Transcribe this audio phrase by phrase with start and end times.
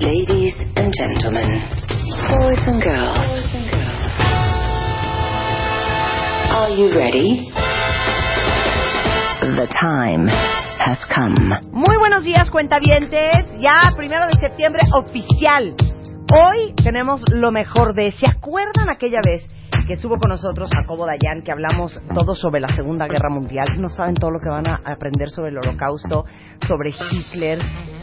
[0.00, 1.60] Ladies and gentlemen,
[2.24, 3.44] boys and girls,
[6.56, 7.52] are you ready?
[9.42, 11.52] The time has come.
[11.72, 13.44] Muy buenos días, cuentavientes.
[13.58, 15.74] Ya, primero de septiembre, oficial.
[16.32, 18.12] Hoy tenemos lo mejor de.
[18.12, 19.44] ¿Se acuerdan aquella vez
[19.90, 23.66] que estuvo con nosotros Jacobo Dayan, que hablamos todo sobre la Segunda Guerra Mundial?
[23.80, 26.26] No saben todo lo que van a aprender sobre el Holocausto,
[26.64, 27.58] sobre Hitler,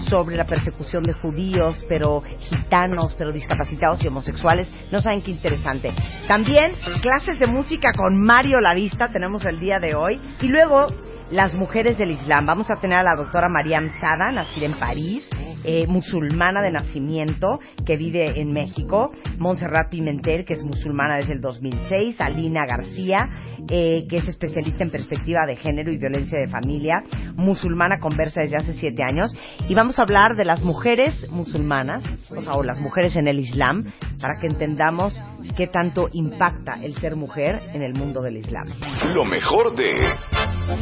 [0.09, 4.69] sobre la persecución de judíos, pero gitanos, pero discapacitados y homosexuales.
[4.91, 5.93] No saben qué interesante.
[6.27, 10.19] También clases de música con Mario Lavista tenemos el día de hoy.
[10.41, 10.87] Y luego
[11.31, 12.45] las mujeres del Islam.
[12.45, 15.27] Vamos a tener a la doctora Mariam Sada, nacida en París,
[15.63, 19.11] eh, musulmana de nacimiento, que vive en México.
[19.37, 22.21] Montserrat Pimentel, que es musulmana desde el 2006.
[22.21, 23.29] Alina García,
[23.69, 27.03] eh, que es especialista en perspectiva de género y violencia de familia.
[27.35, 29.35] Musulmana conversa desde hace siete años.
[29.67, 33.39] Y vamos a hablar de las mujeres musulmanas, o sea, o las mujeres en el
[33.39, 35.21] Islam, para que entendamos
[35.57, 38.67] qué tanto impacta el ser mujer en el mundo del Islam.
[39.13, 40.13] Lo mejor de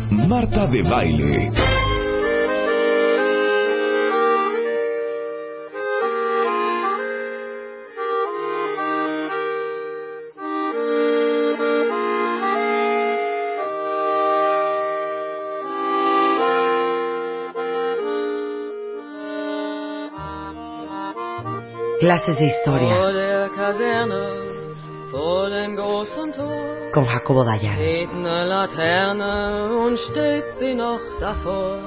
[0.10, 1.52] Marta de Baile.
[22.00, 22.96] Clases de historia
[26.96, 27.74] Con Jacobo Dayan.
[27.74, 31.78] steht eine Laterne und steht sie noch davor.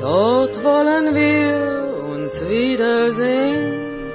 [0.00, 4.10] Dort wollen wir uns wiedersehen,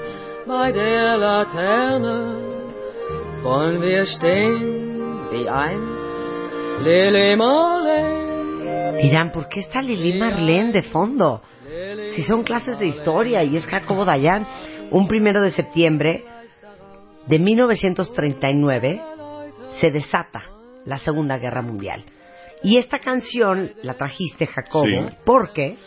[0.45, 2.35] bei der Laterne
[3.43, 6.27] wollen wir stehen, wie einst
[6.81, 8.99] Lili Marlene.
[9.01, 11.41] Dirán, ¿por qué está Lili Marlene de fondo?
[12.13, 14.45] Si son clases de historia y es Jacobo Dayan.
[14.91, 16.25] Un primero de septiembre
[17.25, 19.01] de 1939
[19.79, 20.43] se desata
[20.85, 22.03] la Segunda Guerra Mundial.
[22.63, 25.15] Y esta canción la trajiste, Jacobo, Sí.
[25.25, 25.77] porque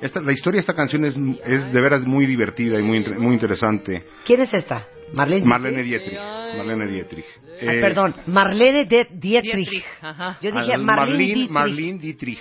[0.00, 3.34] Esta, la historia de esta canción es, es de veras muy divertida y muy, muy
[3.34, 4.04] interesante.
[4.24, 4.86] ¿quién es esta?
[5.12, 5.44] Marlene.
[5.46, 6.18] Marlene Dietrich.
[6.56, 7.24] Marlene Dietrich.
[7.34, 9.68] Ah, Eh, perdón, Marlene de Dietrich.
[9.68, 10.38] Dietrich, ajá.
[10.40, 11.98] Yo dije Marlene Marlene, Dietrich.
[11.98, 12.38] Marlene Dietrich.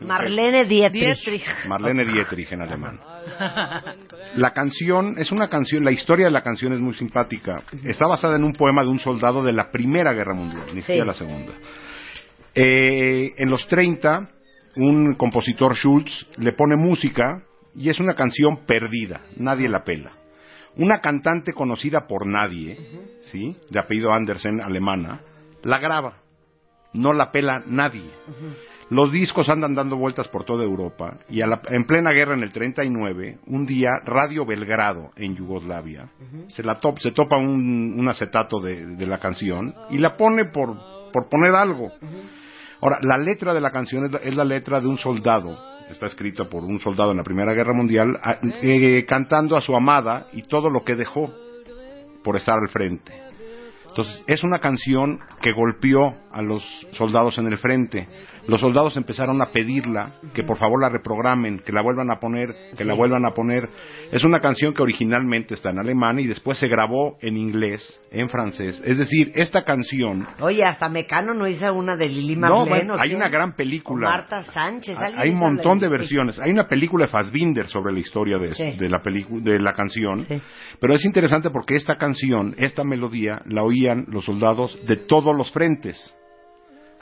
[0.00, 1.02] Marlene Dietrich.
[1.24, 1.66] Dietrich.
[1.66, 3.00] Marlene Dietrich en alemán.
[4.36, 7.62] La canción es una canción, la historia de la canción es muy simpática.
[7.84, 11.04] Está basada en un poema de un soldado de la Primera Guerra Mundial, ni siquiera
[11.06, 11.52] la Segunda.
[12.54, 14.28] Eh, en los 30,
[14.76, 17.42] un compositor Schulz le pone música
[17.76, 20.12] y es una canción perdida, nadie la pela.
[20.76, 22.76] Una cantante conocida por nadie,
[23.22, 23.56] ¿sí?
[23.70, 25.20] De apellido Andersen, alemana,
[25.62, 26.14] la graba.
[26.92, 28.10] No la pela nadie.
[28.90, 32.42] Los discos andan dando vueltas por toda Europa y a la- en plena guerra en
[32.42, 36.06] el 39, un día Radio Belgrado en Yugoslavia
[36.48, 40.44] se la top- se topa un, un acetato de, de la canción y la pone
[40.46, 40.76] por,
[41.12, 41.90] por poner algo.
[42.82, 45.56] Ahora, la letra de la canción es la, es la letra de un soldado,
[45.90, 48.18] está escrita por un soldado en la Primera Guerra Mundial,
[48.62, 51.32] eh, cantando a su amada y todo lo que dejó
[52.22, 53.12] por estar al frente.
[53.88, 58.08] Entonces, es una canción que golpeó a los soldados en el frente.
[58.46, 62.54] Los soldados empezaron a pedirla, que por favor la reprogramen, que la vuelvan a poner,
[62.76, 63.68] que la vuelvan a poner.
[64.12, 68.28] Es una canción que originalmente está en alemán y después se grabó en inglés, en
[68.28, 68.82] francés.
[68.84, 70.26] Es decir, esta canción...
[70.40, 72.68] Oye, hasta Mecano no hizo una de Lili No, Marlene.
[72.68, 74.08] bueno, ¿o hay una gran O película.
[74.10, 74.98] Marta Sánchez.
[75.16, 76.38] Hay un montón de versiones.
[76.38, 78.72] Hay una película de Fassbinder sobre la historia de, Sí.
[78.78, 80.18] de la de la canción.
[80.26, 80.40] Sí.
[80.80, 85.50] Pero es interesante porque esta canción, esta melodía, la oían los soldados de todos los
[85.50, 86.14] frentes.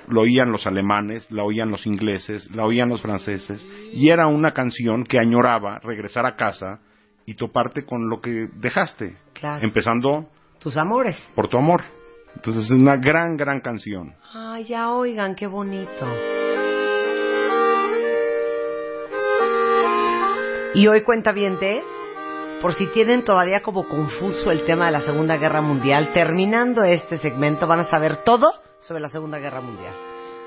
[0.08, 3.66] Lo oían los alemanes, la oían los ingleses, la oían los franceses.
[3.92, 6.80] Y era una canción que añoraba regresar a casa
[7.26, 9.16] y toparte con lo que dejaste.
[9.32, 9.64] Claro.
[9.64, 10.28] Empezando
[10.58, 11.16] Tus amores.
[11.34, 11.82] por tu amor.
[12.34, 14.14] Entonces es una gran, gran canción.
[14.34, 16.06] Ay, ya oigan, qué bonito.
[20.74, 21.34] Y hoy cuenta
[22.62, 27.18] por si tienen todavía como confuso el tema de la Segunda Guerra Mundial, terminando este
[27.18, 28.52] segmento van a saber todo
[28.82, 29.92] sobre la Segunda Guerra Mundial.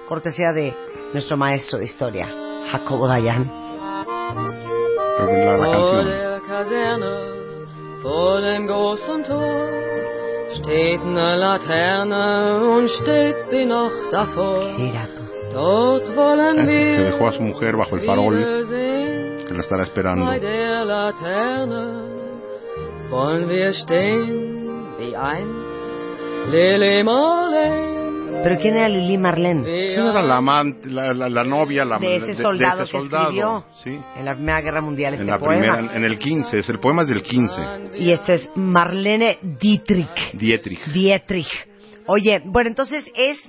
[0.08, 0.74] cortesía de
[1.14, 2.28] nuestro maestro de historia,
[2.72, 3.50] Jacobo Dayan.
[5.18, 6.06] Pero la, la Vor canción.
[6.06, 7.14] der Kaserne,
[8.04, 9.68] vor dem großen Tor,
[10.60, 14.66] steht eine Laterne und steht sie noch davor.
[14.78, 15.24] Mira tú.
[15.54, 18.36] Dort wollen Que wir dejó a su mujer bajo el farol,
[19.48, 20.26] que la estará esperando.
[20.26, 21.86] bei der Laterne
[23.10, 27.95] wollen wir stehen wie einst Lili Marlene.
[28.48, 29.64] Pero ¿quién era Lili Marlene?
[29.64, 33.24] ¿Quién era la amante, la, la- la novia, la De ese soldado ese que soldado?
[33.26, 34.00] escribió Sí.
[34.20, 35.76] en la Primera Guerra Mundial este En la poema.
[35.78, 37.62] primera, en el 15, es el poema es del 15.
[37.98, 40.32] Y este es Marlene Dietrich.
[40.34, 40.86] Dietrich.
[40.94, 41.50] Dietrich.
[42.06, 43.40] Oye, bueno, entonces es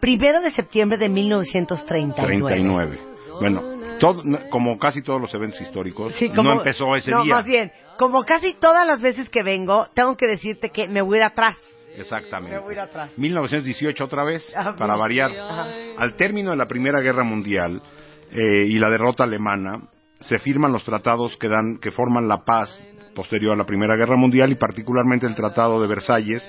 [0.00, 2.54] primero de septiembre de 1939.
[2.54, 2.98] 39.
[3.40, 3.62] Bueno,
[4.00, 7.34] todo, como casi todos los eventos históricos, Sí, como- no empezó ese no, día.
[7.34, 11.18] más bien, como casi todas las veces que vengo, tengo que decirte que me voy
[11.18, 11.56] a ir atrás.
[11.96, 12.56] Exactamente.
[12.56, 13.12] Me voy a ir atrás.
[13.18, 15.30] 1918 otra vez, Ah, para variar.
[15.32, 15.66] Ajá.
[15.98, 17.82] Al término de la Primera Guerra Mundial
[18.30, 19.82] eh, y la derrota alemana,
[20.20, 22.82] se firman los tratados que dan, que forman la paz
[23.14, 26.48] posterior a la Primera Guerra Mundial y particularmente el Tratado de Versalles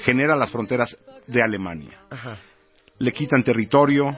[0.00, 0.96] genera las fronteras
[1.26, 1.98] de Alemania.
[2.10, 2.38] Ajá.
[2.98, 4.16] Le quitan territorio,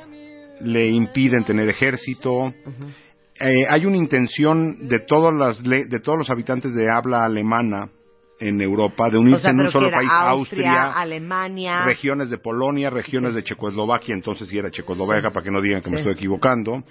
[0.60, 2.54] le impiden tener ejército.
[3.38, 7.88] Eh, hay una intención de todas las le- de todos los habitantes de habla alemana
[8.40, 11.84] en Europa de O unirse sea, en un solo era país, Austria, Alemania.
[11.84, 15.90] regiones de Polonia, regiones de Checoslovaquia, entonces sí era Checoslovaquia, para que no digan que
[15.90, 16.82] me estoy equivocando,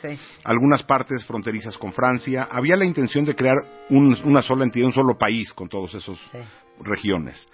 [0.44, 2.48] algunas partes fronterizas con Francia.
[2.52, 3.56] Había la intención de crear
[3.90, 6.38] un- una sola entidad, un solo país con todas esas Sí.
[6.84, 7.48] regiones.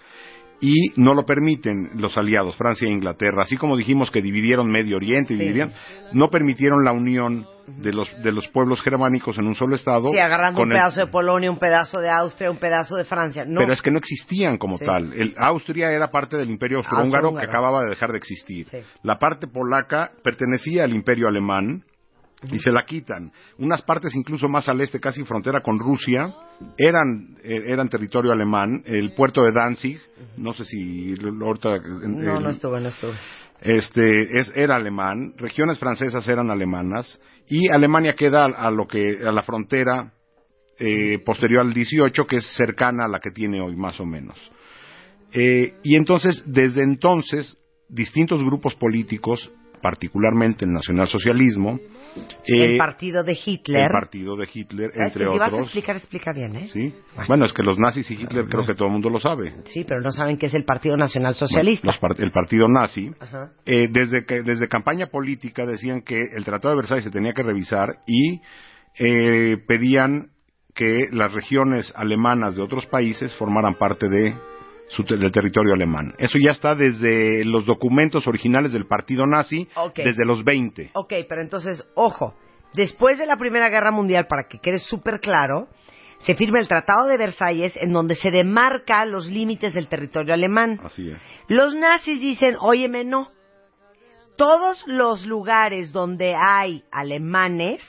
[0.61, 3.43] Y no lo permiten los aliados, Francia e Inglaterra.
[3.43, 5.73] Así como dijimos que dividieron Medio Oriente y dividían,
[6.13, 10.09] no permitieron la unión de los, de los pueblos germánicos en un solo estado.
[10.11, 13.43] Sí, agarrando un el- pedazo de Polonia, un pedazo de Austria, un pedazo de Francia.
[13.45, 13.59] No.
[13.61, 14.85] pero es que no existían como Sí.
[14.85, 15.13] tal.
[15.13, 18.65] El, Austria era parte del Imperio Austrohúngaro que acababa de dejar de existir.
[18.65, 18.77] Sí.
[19.03, 21.83] La parte polaca pertenecía al Imperio Alemán
[22.51, 23.31] y se la quitan.
[23.57, 26.31] Unas partes incluso más al este, casi frontera con Rusia,
[26.77, 28.83] eran, eh, eran territorio alemán.
[28.85, 29.99] El puerto de Danzig,
[30.37, 31.69] no sé si ahorita...
[31.79, 33.13] no, el- no estuve, no estuve.
[33.61, 39.31] Este es era alemán, regiones francesas eran alemanas y Alemania queda a, lo que a
[39.31, 40.11] la frontera
[40.77, 44.39] eh, posterior al 18 que es cercana a la que tiene hoy más o menos.
[45.31, 47.57] Eh, y entonces desde entonces
[47.87, 49.51] distintos grupos políticos,
[49.89, 51.79] particularmente el nacionalsocialismo,
[52.47, 53.83] eh, el partido de Hitler.
[53.83, 55.65] el partido de Hitler, ¿Sabes entre que si vas a otros.
[55.67, 56.67] explicar, explica bien, ¿eh?
[56.69, 56.91] ¿sí?
[57.13, 57.27] Bueno.
[57.27, 59.53] Bueno, es que los nazis y Hitler creo que todo el mundo lo sabe.
[59.65, 61.85] Sí, pero no saben qué es el Partido Nacional Socialista.
[61.85, 63.11] Los part- el partido nazi,
[63.67, 67.43] eh, desde, que, desde campaña política decían que el Tratado de Versalles se tenía que
[67.43, 68.41] revisar y
[68.97, 70.29] eh, pedían
[70.73, 74.33] que las regiones alemanas de otros países formaran parte de
[74.87, 76.13] su del territorio alemán.
[76.17, 80.91] Eso ya está desde los documentos originales del partido nazi, desde los 20.
[80.93, 82.35] Ok, pero entonces, ojo,
[82.73, 85.67] después de la Primera Guerra Mundial, para que quede súper claro,
[86.19, 90.79] se firma el Tratado de Versalles en donde se demarca los límites del territorio alemán.
[90.83, 91.21] Así es.
[91.47, 93.31] Los nazis dicen, óyeme, no.
[94.37, 97.81] Todos los lugares donde hay alemanes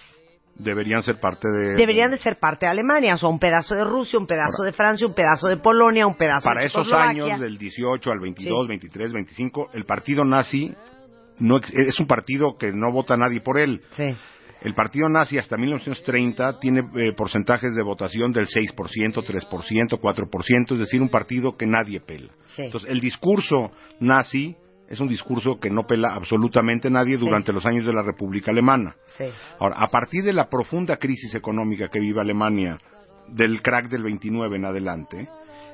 [0.59, 1.75] Deberían ser parte de...
[1.75, 4.73] deberían de ser parte de Alemania, o sea, un pedazo de Rusia, un pedazo de
[4.73, 8.65] Francia, un pedazo de Polonia, un pedazo Para de esos años, del 18 al 22,
[8.65, 8.69] Sí.
[8.69, 10.75] 23, 25, el partido nazi
[11.39, 13.83] no es un partido que no vota nadie por él.
[13.91, 14.05] Sí.
[14.63, 20.79] El partido nazi hasta 1930 tiene eh, porcentajes de votación del 6%, 3%, 4%, es
[20.79, 22.33] decir, un partido que nadie pela.
[22.57, 22.63] Sí.
[22.63, 24.57] Entonces, el discurso nazi
[24.89, 28.95] es un discurso que no pela absolutamente nadie durante los años de la República Alemana.
[29.19, 29.25] Sí.
[29.59, 32.79] Ahora, a partir de la profunda crisis económica que vive Alemania,
[33.29, 35.29] del crack del 29 en adelante,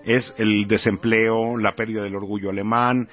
[0.05, 3.09] es el desempleo, la pérdida del orgullo alemán,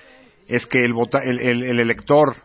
[0.47, 2.35] es que el, vota- el, el- el elector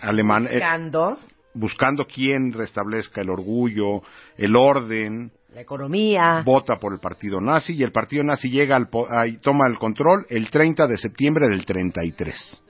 [0.00, 1.18] alemán, eh, Buscando
[1.52, 4.02] buscando quién restablezca el orgullo,
[4.36, 6.42] el orden, la economía.
[6.44, 9.08] vota por el partido nazi y el partido nazi llega al po-
[9.42, 12.62] toma el control el 30 de septiembre del 33.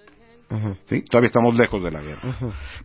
[0.88, 1.02] ¿Sí?
[1.02, 2.20] Todavía estamos lejos de la guerra.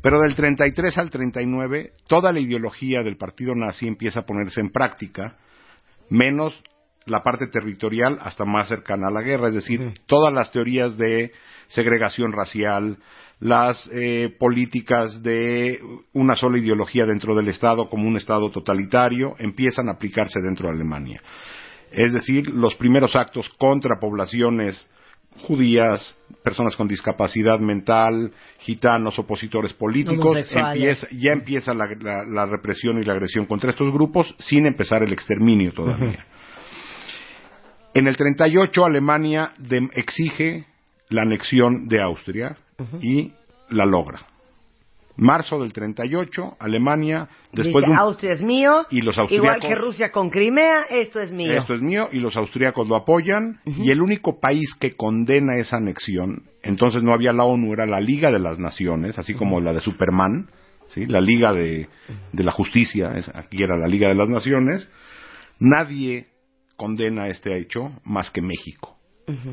[0.02, 4.70] Pero del 33 al 39, toda la ideología del partido nazi empieza a ponerse en
[4.70, 5.38] práctica,
[6.10, 6.62] menos
[7.06, 11.32] la parte territorial hasta más cercana a la guerra, es decir, todas las teorías de
[11.68, 12.98] segregación racial,
[13.40, 15.80] las eh, políticas de
[16.14, 20.76] una sola ideología dentro del Estado como un Estado totalitario empiezan a aplicarse dentro de
[20.76, 21.22] Alemania.
[21.92, 24.88] Es decir, los primeros actos contra poblaciones
[25.42, 30.36] judías, personas con discapacidad mental, gitanos, opositores políticos,
[30.74, 35.04] empieza- ya empieza la, la- la represión y la agresión contra estos grupos sin empezar
[35.04, 36.26] el exterminio todavía.
[37.94, 39.52] En el 38 Alemania
[39.96, 40.66] exige
[41.10, 42.58] la anexión de Austria
[43.02, 43.32] y
[43.70, 44.20] la logra.
[45.18, 48.86] Marzo del 38, Alemania, después Dice, de un- Austria es mío.
[48.90, 49.22] y los Igual
[49.56, 51.54] austríacos que Rusia con Crimea, esto es mío.
[51.54, 55.78] esto es mío y los austríacos lo apoyan y el único país que condena esa
[55.78, 59.72] anexión, entonces no había la ONU, era la Liga de las Naciones, así como la
[59.74, 60.50] de Superman,
[60.88, 61.06] ¿sí?
[61.06, 61.88] la Liga de,
[62.34, 64.88] de la Justicia, es- aquí era la Liga de las Naciones,
[65.60, 66.28] nadie
[66.76, 68.92] condena este hecho más que México.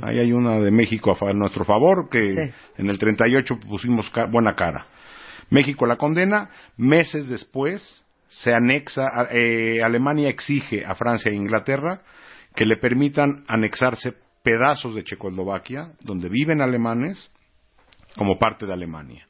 [0.02, 2.52] Ahí hay una de México a, a nuestro favor, que Sí.
[2.76, 4.85] en el 38 pusimos ca- buena cara.
[5.53, 12.01] México la condena, meses después se anexa, eh, Alemania exige a Francia e Inglaterra
[12.55, 17.31] que le permitan anexarse pedazos de Checoslovaquia, donde viven alemanes,
[18.17, 19.27] como parte de Alemania.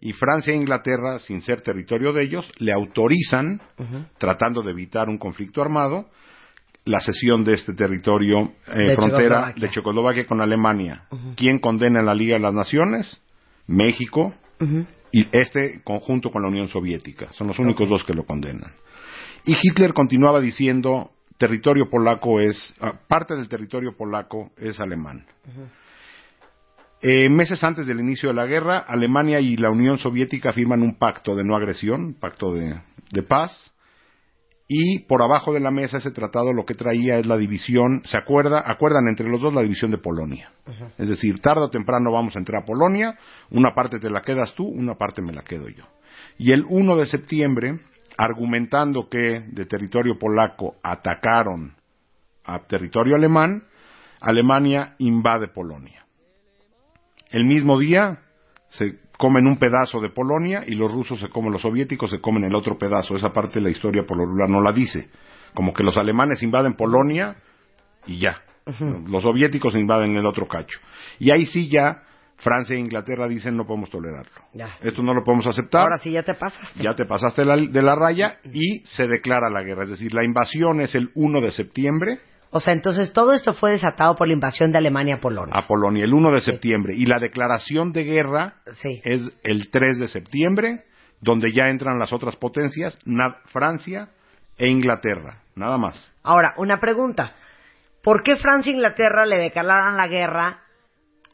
[0.00, 3.60] Y Francia e Inglaterra, sin ser territorio de ellos, le autorizan,
[4.18, 6.08] tratando de evitar un conflicto armado,
[6.84, 9.60] la cesión de este territorio eh, De frontera Checoslovaquia.
[9.60, 11.04] de Checoslovaquia con Alemania.
[11.36, 13.22] ¿Quién condena en la Liga de las Naciones?
[13.66, 14.34] México
[15.12, 17.32] y este conjunto con la Unión Soviética.
[17.32, 18.72] Son los únicos dos que lo condenan.
[19.44, 25.24] Y Hitler continuaba diciendo, territorio polaco es, ah, parte del territorio polaco es alemán.
[27.02, 30.98] Eh, meses antes del inicio de la guerra, Alemania y la Unión Soviética firman un
[30.98, 32.78] pacto de no agresión, pacto de,
[33.10, 33.72] de paz,
[34.72, 38.16] y por abajo de la mesa ese tratado lo que traía es la división, se
[38.16, 40.52] acuerda, acuerdan entre los dos la división de Polonia.
[40.96, 43.18] Es decir, tarde o temprano vamos a entrar a Polonia,
[43.50, 45.82] una parte te la quedas tú, una parte me la quedo yo.
[46.38, 47.80] Y el 1 de septiembre,
[48.16, 51.74] argumentando que de territorio polaco atacaron
[52.44, 53.64] a territorio alemán,
[54.20, 56.06] Alemania invade Polonia.
[57.32, 58.20] El mismo día
[58.70, 62.44] se comen un pedazo de Polonia y los rusos se comen, los soviéticos se comen
[62.44, 63.14] el otro pedazo.
[63.14, 65.10] Esa parte de la historia por lo regular no la dice.
[65.54, 67.36] Como que los alemanes invaden Polonia
[68.06, 68.40] y ya.
[69.06, 70.78] Los soviéticos invaden el otro cacho.
[71.18, 72.02] Y ahí sí ya
[72.36, 74.32] Francia e Inglaterra dicen no podemos tolerarlo.
[74.54, 74.70] Ya.
[74.80, 75.82] Esto no lo podemos aceptar.
[75.82, 76.72] Ahora sí ya te pasas.
[76.76, 79.84] Ya te pasaste la- de la raya y se declara la guerra.
[79.84, 82.20] Es decir, la invasión es el 1 de septiembre
[82.52, 85.54] O sea, entonces todo esto fue desatado por la invasión de Alemania a Polonia.
[85.54, 86.94] a Polonia, el 1 de septiembre.
[86.96, 89.00] Y la declaración de guerra Sí.
[89.04, 90.84] es el 3 de septiembre,
[91.20, 92.98] donde ya entran las otras potencias,
[93.46, 94.08] Francia
[94.58, 95.42] e Inglaterra.
[95.54, 96.12] Nada más.
[96.22, 97.34] Ahora, una pregunta.
[98.02, 100.60] ¿Por qué Francia e Inglaterra le declararon la guerra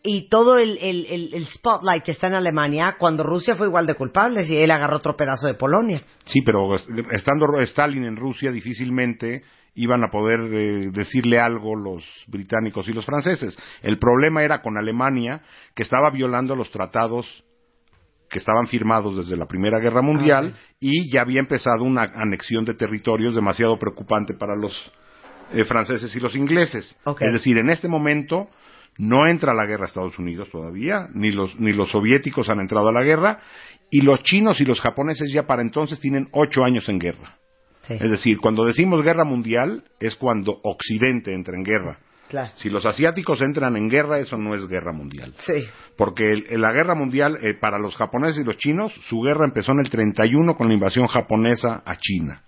[0.02, 3.94] y todo el, el, el- el spotlight está en Alemania cuando Rusia fue igual de
[3.94, 6.02] culpable y él agarró otro pedazo de Polonia?
[6.26, 9.42] Sí, pero es- estando Stalin en Rusia, difícilmente
[9.76, 13.56] iban a poder eh, decirle algo los británicos y los franceses.
[13.82, 15.42] El problema era con Alemania,
[15.74, 17.44] que estaba violando los tratados
[18.28, 22.74] que estaban firmados desde la Primera Guerra Mundial y ya había empezado una anexión de
[22.74, 24.92] territorios demasiado preocupante para los
[25.52, 26.98] eh, franceses y los ingleses.
[27.20, 28.48] Es decir, en este momento
[28.98, 32.88] no entra la guerra a Estados Unidos todavía, ni los, ni los soviéticos han entrado
[32.88, 33.38] a la guerra,
[33.90, 37.38] y los chinos y los japoneses ya para entonces tienen ocho años en guerra.
[37.86, 41.98] Sí, Es decir, cuando decimos guerra mundial es cuando Occidente entra en guerra.
[42.28, 42.50] claro.
[42.56, 45.32] Si los asiáticos entran en guerra, eso no es guerra mundial.
[45.38, 45.64] Sí.
[45.96, 49.70] Porque el- la guerra mundial, eh, para los japoneses y los chinos, su guerra empezó
[49.72, 52.42] en el 31 con la invasión japonesa a China.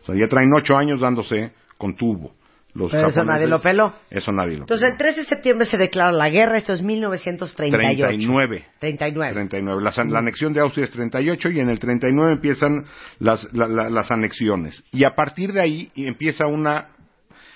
[0.00, 2.32] O sea, ya traen ocho años dándose con tubo.
[2.74, 3.94] Los Pero eso nadie lo peló.
[4.10, 4.92] Eso nadie lo Entonces, peló.
[4.92, 8.06] el 3 de septiembre se declara la guerra, esto es 1938.
[8.06, 8.66] 39.
[8.78, 9.32] 39.
[9.32, 9.82] 39.
[9.82, 12.84] La, la anexión de Austria es 38 y en el 39 empiezan
[13.18, 14.84] las, la- la- las anexiones.
[14.92, 16.88] Y a partir de ahí empieza una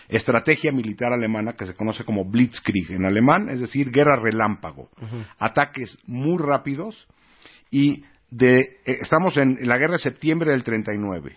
[0.08, 4.90] estrategia militar alemana que se conoce como Blitzkrieg en alemán, es decir, guerra relámpago.
[5.38, 7.06] Ataques muy rápidos
[7.70, 8.04] y
[8.36, 11.36] de, eh, estamos en la guerra de septiembre del 39.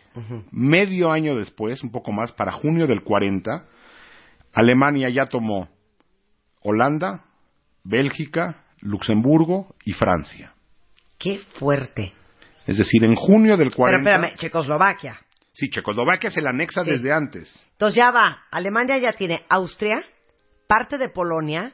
[0.51, 3.65] Medio año después, un poco más, para junio del 40,
[4.53, 5.69] Alemania ya tomó
[6.61, 7.23] Holanda,
[7.83, 10.53] Bélgica, Luxemburgo y Francia.
[11.19, 12.13] Qué fuerte.
[12.65, 14.03] Es decir, en junio del 40...
[14.03, 15.19] Pero espérame, Checoslovaquia.
[15.53, 16.91] Sí, Checoslovaquia se la anexa Sí.
[16.91, 17.65] desde antes.
[17.73, 20.03] Entonces ya va, Alemania ya tiene Austria,
[20.67, 21.73] parte de Polonia,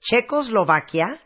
[0.00, 1.20] Checoslovaquia,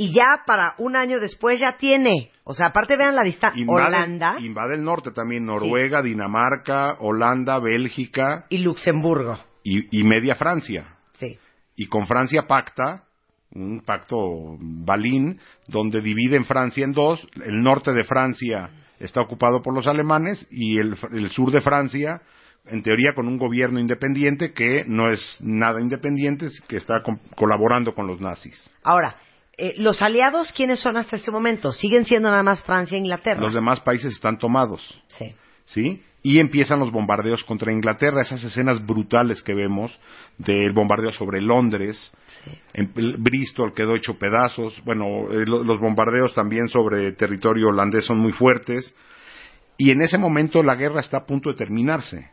[0.00, 3.86] y ya para un año después ya tiene, o sea, aparte vean la distancia, Invade,
[3.88, 9.36] Holanda invade el norte también, Noruega, Dinamarca, Holanda, Bélgica y Luxemburgo.
[9.64, 10.86] y, y media Francia.
[11.14, 11.36] Sí.
[11.76, 13.04] Y con Francia pacta,
[13.54, 14.16] un pacto
[14.60, 17.26] balín, donde dividen Francia en dos.
[17.44, 22.20] El norte de Francia está ocupado por los alemanes y el, el sur de Francia,
[22.66, 27.94] en teoría, con un gobierno independiente que no es nada independiente, que está com- colaborando
[27.94, 28.70] con los nazis.
[28.82, 29.16] Ahora,
[29.58, 31.72] eh, los aliados, ¿quiénes son hasta este momento?
[31.72, 33.40] Siguen siendo nada más Francia e Inglaterra.
[33.40, 34.80] Los demás países están tomados.
[35.08, 35.34] Sí.
[35.66, 36.02] ¿sí?
[36.22, 39.98] Y empiezan los bombardeos contra Inglaterra, esas escenas brutales que vemos
[40.38, 42.12] del bombardeo sobre Londres,
[42.72, 48.18] en Bristol quedó hecho pedazos, bueno, eh, lo- los bombardeos también sobre territorio holandés son
[48.18, 48.94] muy fuertes,
[49.76, 52.30] y en ese momento la guerra está a punto de terminarse.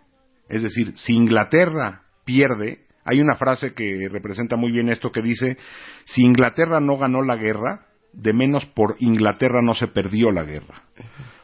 [0.50, 5.58] Es decir, si Inglaterra pierde, hay una frase que representa muy bien esto que dice,
[6.06, 10.82] si Inglaterra no ganó la guerra, de menos por Inglaterra no se perdió la guerra,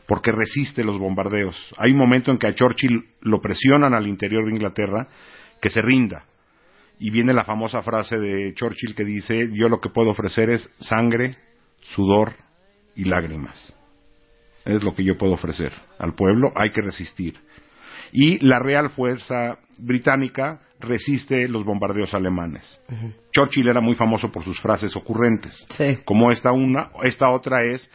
[0.08, 1.56] porque resiste los bombardeos.
[1.78, 5.08] Hay un momento en que a Churchill lo presionan al interior de Inglaterra
[5.62, 6.26] que se rinda.
[6.98, 10.68] Y viene la famosa frase de Churchill que dice, yo lo que puedo ofrecer es
[10.80, 11.38] sangre,
[11.82, 12.34] sudor
[12.96, 13.76] y lágrimas.
[14.66, 17.36] Es lo que yo puedo ofrecer al pueblo, hay que resistir.
[18.12, 22.82] Y la Real Fuerza Británica resiste los bombardeos alemanes.
[23.32, 25.98] Churchill era muy famoso por sus frases ocurrentes, Sí.
[26.06, 27.90] como esta una, esta otra es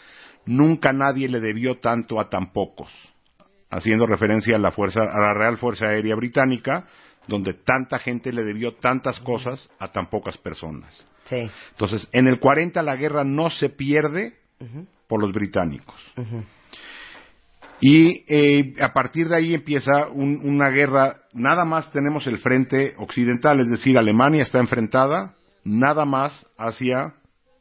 [0.47, 2.91] nunca nadie le debió tanto a tan pocos,
[3.71, 6.87] haciendo referencia a la fuerza, a la Real Fuerza Aérea Británica,
[7.29, 11.05] donde tanta gente le debió tantas cosas a tan pocas personas.
[11.25, 11.51] Sí.
[11.73, 14.35] Entonces, en el 40 la guerra no se pierde
[15.09, 16.13] por los británicos.
[17.81, 22.95] Y eh, a partir de ahí empieza un- una guerra, nada más tenemos el frente
[22.99, 27.15] occidental, es decir, Alemania está enfrentada nada más hacia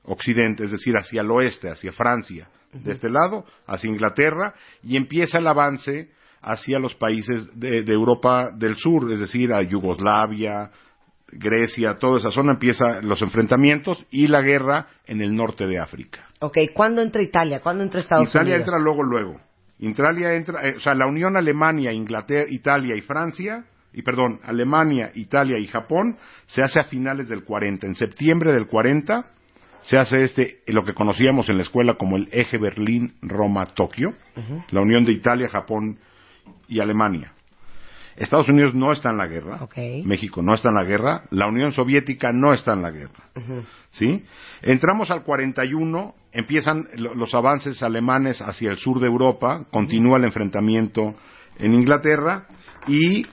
[0.04, 4.54] occidente, es decir, hacia el oeste, hacia Francia, de este lado, hacia Inglaterra,
[4.84, 6.10] y empieza el avance
[6.42, 10.70] hacia los países de, de Europa del Sur, es decir, a Yugoslavia,
[11.32, 16.26] Grecia, toda esa zona empiezan los enfrentamientos y la guerra en el norte de África.
[16.40, 17.62] Ok, ¿cuándo entra Italia?
[17.62, 18.68] ¿Cuándo entra Estados Italia Unidos?
[18.68, 19.42] entra luego, luego.
[19.80, 25.12] Italia entra, eh, o sea, la Unión Alemania, Inglaterra, Italia y Francia, y perdón, Alemania,
[25.16, 26.18] Italia y Japón,
[26.48, 27.88] se hace a finales del 40.
[27.88, 29.26] En septiembre del 40
[29.82, 34.16] se hace este, lo que conocíamos en la escuela como el eje Berlín-Roma-Tokio,
[34.72, 36.00] la unión de Italia, Japón
[36.68, 37.35] y Alemania.
[38.18, 39.58] Estados Unidos no está en la guerra.
[40.06, 43.30] México no está en la guerra, la Unión Soviética no está en la guerra.
[43.92, 44.24] ¿sí?
[44.62, 50.24] Entramos al 41, empiezan lo- los avances alemanes hacia el sur de Europa, continúa el
[50.26, 51.16] enfrentamiento
[51.60, 52.46] en Inglaterra
[52.88, 53.26] y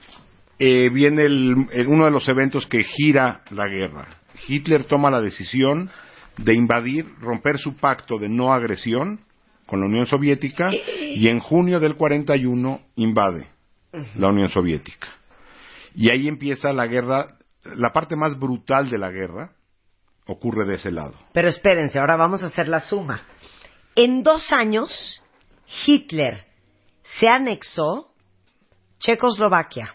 [0.58, 4.06] eh, viene el- el- uno de los eventos que gira la guerra.
[4.46, 5.90] Hitler toma la decisión
[6.38, 9.20] de invadir, romper su pacto de no agresión
[9.66, 10.68] con la Unión Soviética
[11.16, 13.46] y en junio del 41 invade
[14.16, 15.08] la Unión Soviética.
[15.94, 19.52] Y ahí empieza la guerra, la parte más brutal de la guerra
[20.26, 21.14] ocurre de ese lado.
[21.32, 23.22] Pero espérense, ahora vamos a hacer la suma.
[23.94, 25.22] En dos años,
[25.86, 26.46] Hitler
[27.18, 28.12] se anexó
[28.98, 29.94] Checoslovaquia,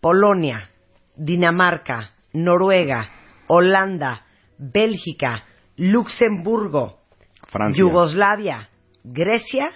[0.00, 0.70] Polonia,
[1.16, 3.10] Dinamarca, Noruega,
[3.48, 4.24] Holanda,
[4.56, 5.44] Bélgica,
[5.76, 7.00] Luxemburgo,
[7.48, 7.80] Francia.
[7.80, 8.70] Yugoslavia,
[9.02, 9.70] Grecia,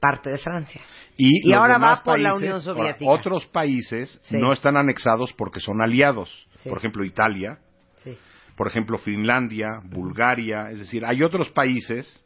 [0.00, 0.80] parte de Francia.
[1.16, 3.10] Y, ahora va por la Unión Soviética.
[3.10, 4.38] otros países Sí.
[4.38, 6.46] no están anexados porque son aliados.
[6.62, 6.68] Sí.
[6.68, 7.58] Por ejemplo, Italia,
[8.02, 8.16] Sí.
[8.56, 10.70] por ejemplo, Finlandia, Bulgaria.
[10.70, 12.24] Es decir, hay otros países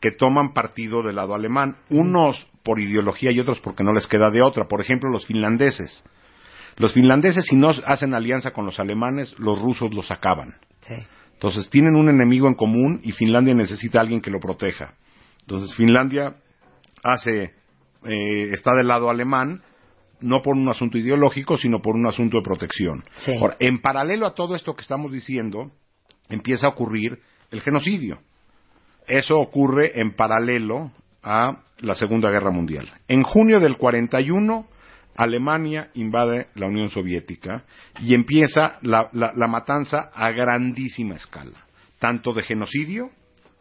[0.00, 1.76] que toman partido del lado alemán.
[1.90, 4.66] Unos por ideología y otros porque no les queda de otra.
[4.66, 6.02] Por ejemplo, los finlandeses.
[6.76, 10.56] Los finlandeses, si no hacen alianza con los alemanes, los rusos los acaban.
[11.34, 14.94] Entonces tienen un enemigo en común y Finlandia necesita a alguien que lo proteja.
[15.40, 16.34] Entonces Finlandia
[17.02, 17.54] hace,
[18.04, 19.62] eh, está del lado alemán,
[20.20, 23.02] no por un asunto ideológico, sino por un asunto de protección.
[23.14, 23.34] Sí.
[23.36, 25.72] Ahora, en paralelo a todo esto que estamos diciendo,
[26.28, 27.18] empieza a ocurrir
[27.50, 28.18] el genocidio.
[29.08, 30.92] Eso ocurre en paralelo
[31.24, 32.88] a la Segunda Guerra Mundial.
[33.08, 34.66] En junio del 41,
[35.16, 37.64] Alemania invade la Unión Soviética
[38.00, 41.66] y empieza la, la- la matanza a grandísima escala,
[41.98, 43.10] tanto de genocidio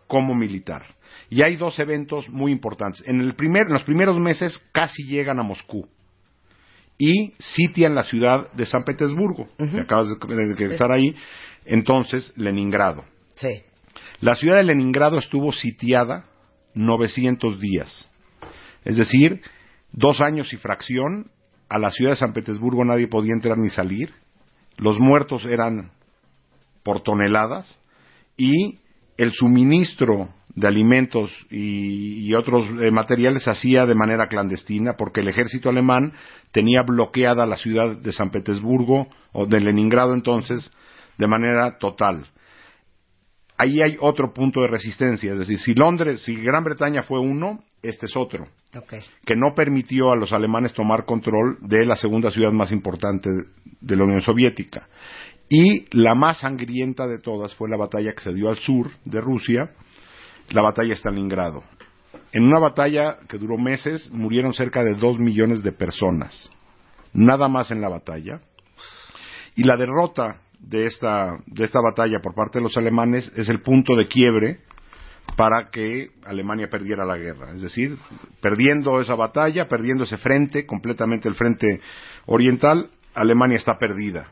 [0.07, 0.85] como militar.
[1.29, 3.03] Y hay dos eventos muy importantes.
[3.05, 5.87] En, el primer, en los primeros meses casi llegan a Moscú
[6.97, 11.15] y sitian la ciudad de San Petersburgo, que acabas de, de estar ahí,
[11.65, 13.03] entonces Leningrado.
[13.35, 13.63] Sí.
[14.19, 16.25] La ciudad de Leningrado estuvo sitiada
[16.75, 18.09] 900 días.
[18.85, 19.41] Es decir,
[19.91, 21.31] dos años y fracción.
[21.69, 24.13] A la ciudad de San Petersburgo nadie podía entrar ni salir.
[24.77, 25.91] Los muertos eran
[26.83, 27.79] por toneladas.
[28.37, 28.80] Y
[29.21, 35.21] el suministro de alimentos y, y otros eh, materiales se hacía de manera clandestina porque
[35.21, 36.13] el ejército alemán
[36.51, 40.71] tenía bloqueada la ciudad de San Petersburgo o de Leningrado entonces
[41.17, 42.27] de manera total
[43.61, 45.33] ahí hay otro punto de resistencia.
[45.33, 48.47] Es decir, si Londres, si Gran Bretaña fue uno, este es otro,
[49.25, 53.29] que no permitió a los alemanes tomar control de la segunda ciudad más importante
[53.79, 54.87] de la Unión Soviética.
[55.53, 59.19] Y la más sangrienta de todas fue la batalla que se dio al sur de
[59.19, 59.69] Rusia,
[60.51, 61.61] la batalla de Stalingrado.
[62.31, 66.49] En una batalla que duró meses murieron cerca de dos millones de personas,
[67.11, 68.39] nada más en la batalla.
[69.53, 73.59] Y la derrota de esta, de esta batalla por parte de los alemanes es el
[73.61, 74.59] punto de quiebre
[75.35, 77.51] para que Alemania perdiera la guerra.
[77.53, 77.97] Es decir,
[78.39, 81.81] perdiendo esa batalla, perdiendo ese frente, completamente el frente
[82.25, 84.31] oriental, Alemania está perdida.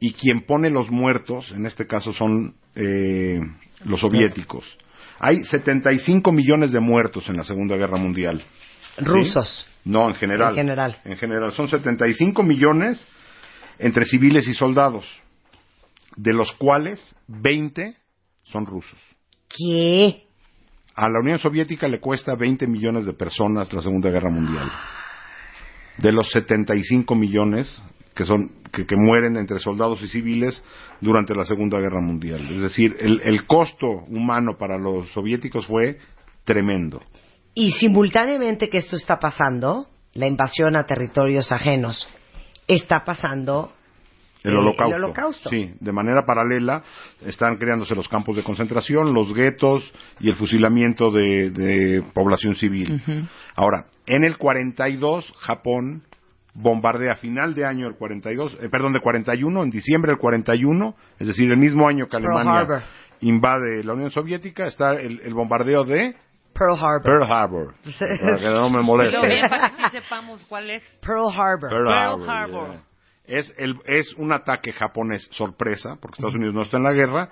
[0.00, 3.40] Y quien pone los muertos, en este caso son eh,
[3.84, 4.76] los soviéticos.
[5.18, 8.42] Hay 75 millones de muertos en la Segunda Guerra Mundial.
[8.98, 9.04] ¿Sí?
[9.04, 9.66] Rusos.
[9.84, 10.50] No, en general.
[10.50, 10.96] En general.
[11.04, 11.52] En general.
[11.52, 13.06] Son 75 millones
[13.78, 15.06] entre civiles y soldados,
[16.16, 17.96] de los cuales 20
[18.42, 18.98] son rusos.
[19.48, 20.24] ¿Qué?
[20.94, 24.70] A la Unión Soviética le cuesta 20 millones de personas la Segunda Guerra Mundial.
[25.98, 27.82] De los 75 millones
[28.16, 30.62] que son que, que mueren entre soldados y civiles
[31.00, 32.40] durante la Segunda Guerra Mundial.
[32.50, 35.98] Es decir, el, el costo humano para los soviéticos fue
[36.44, 37.02] tremendo.
[37.54, 42.08] Y simultáneamente que esto está pasando, la invasión a territorios ajenos,
[42.66, 43.72] está pasando
[44.42, 44.96] El holocausto.
[44.96, 45.50] el holocausto.
[45.50, 46.82] Sí, de manera paralela
[47.24, 53.00] están creándose los campos de concentración, los guetos y el fusilamiento de, de población civil.
[53.54, 56.02] Ahora, en el 42, Japón
[56.56, 60.94] bombardea a final de año del 42, eh, perdón, de 41, en diciembre del 41,
[61.18, 62.84] es decir, el mismo año que Alemania
[63.20, 66.16] invade la Unión Soviética, está el, el bombardeo de
[66.52, 67.02] Pearl Harbor.
[67.02, 67.74] Pearl Harbor.
[68.20, 69.18] Para que no me moleste.
[69.20, 70.82] Pero bien, para que sí sepamos cuál es.
[71.02, 71.68] Pearl Harbor.
[71.68, 72.82] Pearl Pearl Harbor, yeah.
[73.26, 77.28] Es, el, es un ataque japonés sorpresa, porque Estados Unidos no está en la guerra,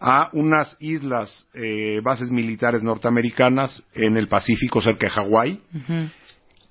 [0.00, 5.62] a unas islas, eh, bases militares norteamericanas en el Pacífico cerca de Hawái,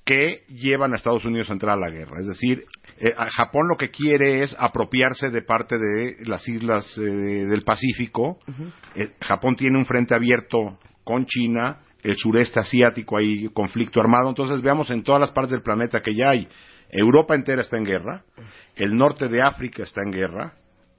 [0.08, 2.22] que llevan a Estados Unidos a entrar a la guerra.
[2.22, 2.64] Es decir,
[2.98, 8.40] eh, Japón lo que quiere es apropiarse de parte de las islas eh, del Pacífico.
[8.96, 14.30] Eh, Japón tiene un frente abierto con China, el sureste asiático hay conflicto armado.
[14.30, 16.48] Entonces veamos en todas las partes del planeta que ya hay.
[16.90, 18.24] Europa entera está en guerra,
[18.78, 20.54] el norte de África está en guerra,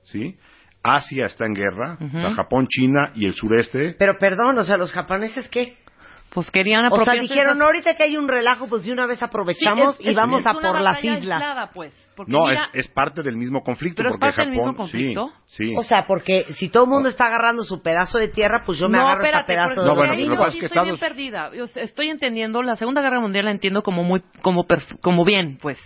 [0.05, 0.37] ¿sí?
[0.83, 3.97] Asia está en guerra, o sea, Japón, China y el sureste.
[3.99, 5.79] Pero perdón, o sea, los japoneses qué?
[6.31, 8.93] Pues querían O sea, apropiarse dijeron, de esas- ahorita que hay un relajo, pues de
[8.93, 11.17] una vez aprovechamos Sí, es- y vamos es a por las islas.
[11.41, 11.95] aislada, pues,
[12.27, 13.97] No, mira, es, es parte del mismo conflicto.
[13.97, 15.33] ¿Pero es porque parte del mismo Japón, conflicto?
[15.47, 15.75] Sí, sí.
[15.77, 18.89] O sea, porque si todo el mundo está agarrando su pedazo de tierra, pues yo
[18.89, 20.51] me no, agarro espérate, este pedazo porque de No, bueno, ahí lo que yo pasa
[20.53, 21.51] sí es que estoy bien perdida.
[21.55, 25.59] Yo estoy entendiendo, la Segunda Guerra Mundial la entiendo como muy, como, perf- como bien,
[25.63, 25.79] pues.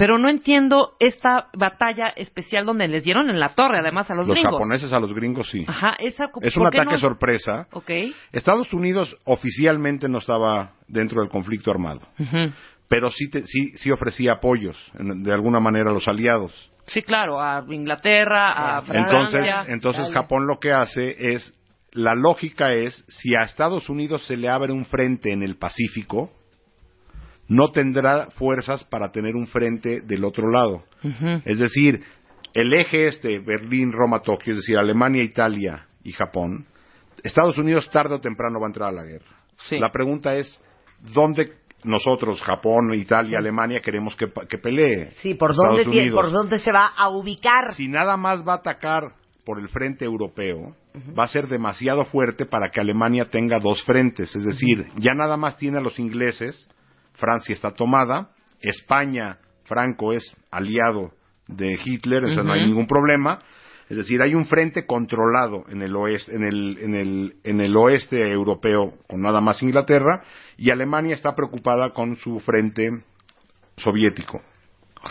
[0.00, 4.26] Pero no entiendo esta batalla especial donde les dieron en la torre, además, a los,
[4.26, 4.54] los gringos.
[4.54, 5.64] japoneses a los gringos sí.
[5.68, 6.98] Ajá, esa, Es un ¿por qué ataque no?
[6.98, 7.68] sorpresa.
[8.32, 12.00] Estados Unidos oficialmente no estaba dentro del conflicto armado,
[12.88, 16.70] pero sí, te- sí, sí ofrecía apoyos en- de alguna manera a los aliados.
[16.86, 19.64] Sí, claro, a Inglaterra, a Entonces, Francia.
[19.68, 20.14] entonces Dale.
[20.14, 21.52] Japón lo que hace es,
[21.92, 26.32] la lógica es, si a Estados Unidos se le abre un frente en el Pacífico,
[27.50, 30.84] no tendrá fuerzas para tener un frente del otro lado.
[31.44, 32.02] Es decir,
[32.54, 36.64] el eje este, Berlín, Roma, Tokio, es decir, Alemania, Italia y Japón,
[37.22, 39.36] Estados Unidos tarde o temprano va a entrar a la guerra.
[39.58, 39.78] Sí.
[39.78, 40.58] La pregunta es,
[41.12, 41.52] ¿dónde
[41.84, 45.10] nosotros, Japón, Italia, Alemania, queremos que, que pelee?
[45.20, 46.20] Sí, ¿por dónde, tie- Unidos.
[46.20, 47.74] ¿por dónde se va a ubicar?
[47.74, 49.12] Si nada más va a atacar
[49.44, 50.76] por el frente europeo,
[51.18, 54.34] va a ser demasiado fuerte para que Alemania tenga dos frentes.
[54.36, 56.68] Es decir, ya nada más tiene a los ingleses,
[57.20, 58.30] Francia está tomada,
[58.60, 61.12] España, Franco es aliado
[61.46, 63.40] de Hitler, eso no hay ningún problema.
[63.88, 67.76] Es decir, hay un frente controlado en el oeste, en el, en el, en el
[67.76, 70.22] oeste europeo con nada más Inglaterra
[70.56, 72.88] y Alemania está preocupada con su frente
[73.76, 74.40] soviético.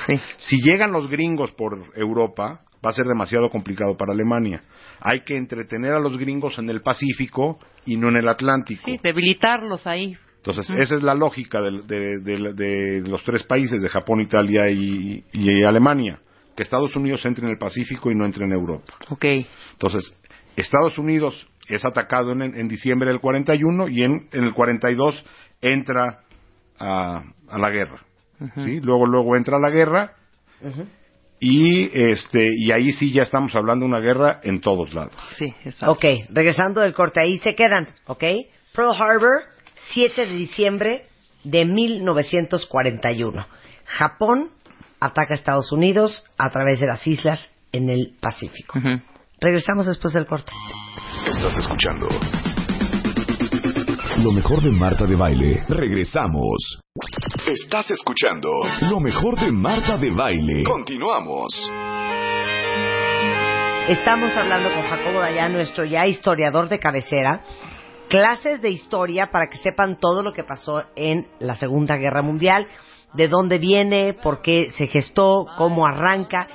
[0.07, 0.19] Sí.
[0.37, 4.63] Si llegan los gringos por Europa, va a ser demasiado complicado para Alemania.
[5.01, 8.83] Hay que entretener a los gringos en el Pacífico y no en el Atlántico.
[8.85, 10.17] Sí, debilitarlos ahí.
[10.43, 14.69] Entonces, esa es la lógica del- de, de- de los tres países, de Japón, Italia
[14.69, 16.19] y, y Alemania.
[16.55, 18.93] Que Estados Unidos entre en el Pacífico y no entre en Europa.
[19.09, 19.25] Ok.
[19.73, 20.13] Entonces,
[20.55, 25.23] Estados Unidos es atacado en, en diciembre del 41 y en, en el 42
[25.61, 26.21] entra
[26.79, 28.01] a, a la guerra.
[28.63, 28.79] ¿sí?
[28.81, 30.13] Luego, luego entra a la guerra
[31.41, 35.13] y, este, y ahí sí ya estamos hablando de una guerra en todos lados.
[35.37, 35.91] Sí, exacto.
[35.91, 38.23] Ok, regresando del corte, ahí se quedan, ¿ok?
[38.75, 39.43] Pearl Harbor,
[39.91, 41.05] 7 de diciembre
[41.43, 43.45] de 1941.
[43.85, 44.49] Japón
[44.99, 48.79] ataca a Estados Unidos a través de las islas en el Pacífico.
[49.39, 50.51] Regresamos después del corte.
[51.27, 52.07] Estás escuchando
[54.23, 55.63] lo mejor de Marta de Baile.
[55.69, 56.81] Regresamos.
[57.47, 58.49] Estás escuchando
[58.89, 60.63] lo mejor de Marta de Baile.
[60.63, 61.71] Continuamos.
[63.87, 67.41] Estamos hablando con Jacobo Dayan, nuestro ya historiador de cabecera,
[68.09, 72.67] clases de historia para que sepan todo lo que pasó en la Segunda Guerra Mundial,
[73.13, 76.47] de dónde viene, por qué se gestó, cómo arranca.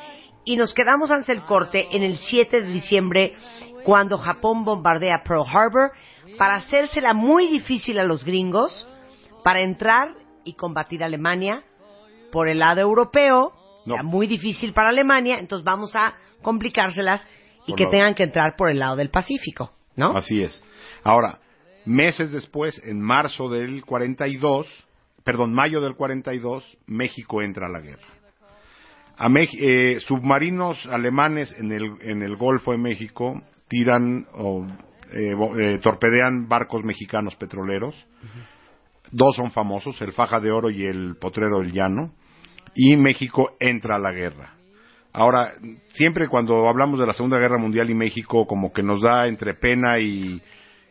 [0.45, 3.35] Y nos quedamos ante el corte en el 7 de diciembre,
[3.85, 5.93] cuando Japón bombardea Pearl Harbor,
[6.39, 8.87] para hacérsela muy difícil a los gringos,
[9.43, 10.15] para entrar
[10.45, 11.63] y combatir a Alemania
[12.33, 13.53] por el lado europeo,
[13.87, 13.95] No.
[13.95, 17.27] era muy difícil para Alemania, entonces vamos a complicárselas
[17.67, 17.91] y Por que lado.
[17.93, 20.17] tengan que entrar por el lado del Pacífico, ¿no?
[20.17, 20.63] Así es.
[21.03, 21.39] Ahora,
[21.87, 24.67] meses después, en marzo del 42,
[25.25, 28.03] perdón, mayo del 42, México entra a la guerra.
[29.17, 29.29] A
[29.61, 34.67] eh, submarinos alemanes en el, en el Golfo de México tiran o
[35.13, 37.95] eh, eh, torpedean barcos mexicanos petroleros.
[39.13, 42.13] Dos son famosos, el Faja de Oro y el Potrero del Llano.
[42.75, 44.55] Y México entra a la guerra.
[45.13, 45.53] Ahora,
[45.93, 49.55] siempre cuando hablamos de la Segunda Guerra Mundial y México, como que nos da entre
[49.55, 50.43] pena y,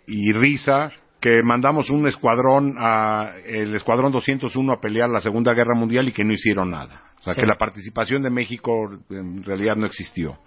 [0.07, 5.73] y risa que mandamos un escuadrón, a, el escuadrón 201 a pelear la Segunda Guerra
[5.75, 7.03] Mundial y que no hicieron nada.
[7.19, 7.41] O sea, Sí.
[7.41, 10.37] que la participación de México en realidad no existió.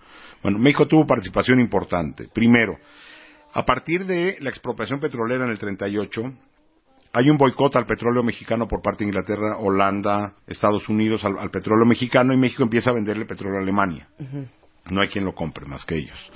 [0.42, 2.28] Bueno, México tuvo participación importante.
[2.32, 2.76] Primero,
[3.54, 6.22] a partir de la expropiación petrolera en el 38,
[7.14, 11.50] hay un boicot al petróleo mexicano por parte de Inglaterra, Holanda, Estados Unidos al, al
[11.50, 14.08] petróleo mexicano y México empieza a venderle petróleo a Alemania.
[14.90, 16.30] No hay quien lo compre más que ellos.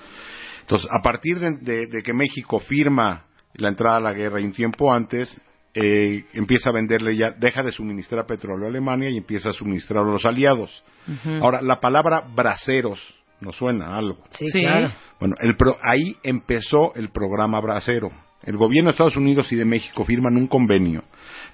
[0.70, 4.44] Entonces, a partir de, de- de que México firma la entrada a la guerra y
[4.44, 5.40] un tiempo antes,
[5.74, 10.04] eh, empieza a venderle ya, deja de suministrar petróleo a Alemania y empieza a suministrar
[10.04, 10.84] a los aliados.
[11.42, 13.00] Ahora, la palabra braceros
[13.40, 14.22] nos suena a algo.
[14.30, 14.60] Sí, Sí.
[14.62, 14.92] claro.
[15.18, 18.12] Bueno, el pro- ahí empezó el programa Bracero.
[18.44, 21.02] El gobierno de Estados Unidos y de México firman un convenio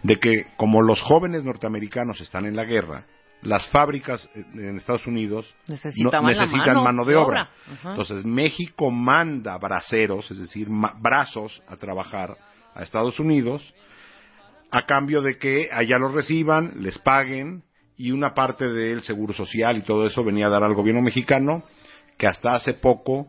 [0.03, 3.07] de que como los jóvenes norteamericanos están en la guerra,
[3.43, 7.51] las fábricas eh, en Estados Unidos no- Necesitaban la necesitan mano mano, de obra.
[7.85, 12.37] Entonces México manda braceros, es decir, ma- brazos a trabajar
[12.75, 13.75] a Estados Unidos
[14.71, 17.63] a cambio de que allá los reciban, les paguen
[17.97, 21.63] y una parte del seguro social y todo eso venía a dar al gobierno mexicano
[22.19, 23.29] que hasta hace poco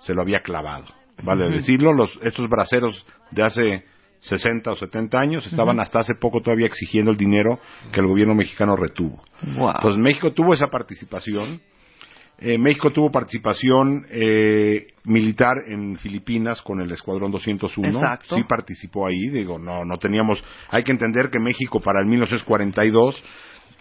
[0.00, 0.86] se lo había clavado.
[1.22, 3.84] Vale decirlo, los, estos braceros de hace
[4.24, 7.58] 60 o 70 años estaban hasta hace poco todavía exigiendo el dinero
[7.92, 9.22] que el gobierno mexicano retuvo.
[9.56, 9.72] Wow.
[9.76, 11.60] Entonces México tuvo esa participación.
[12.38, 17.88] Eh, México tuvo participación eh, militar en Filipinas con el Escuadrón 201.
[17.98, 18.34] Exacto.
[18.34, 19.28] Sí participó ahí.
[19.28, 20.42] Digo, no, no teníamos.
[20.70, 23.22] Hay que entender que México para el 1942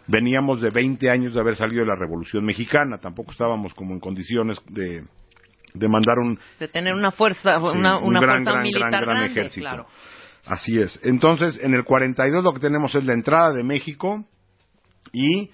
[0.07, 2.97] veníamos de 20 años de haber salido de la Revolución Mexicana.
[2.97, 5.03] Tampoco estábamos como en condiciones de,
[5.73, 8.91] de mandar un, de tener una fuerza, Sí, una, un una gran, fuerza gran, militar
[8.91, 9.61] gran, gran ejército.
[9.61, 9.87] claro.
[10.45, 10.99] Así es.
[11.03, 14.25] Entonces, en el 42 lo que tenemos es la entrada de México
[15.13, 15.49] y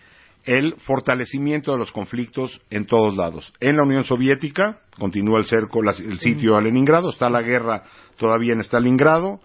[0.46, 3.54] el fortalecimiento de los conflictos en todos lados.
[3.60, 7.84] En la Unión Soviética continúa el cerco, la- el sitio a Leningrado, está la guerra
[8.18, 9.40] todavía en Stalingrado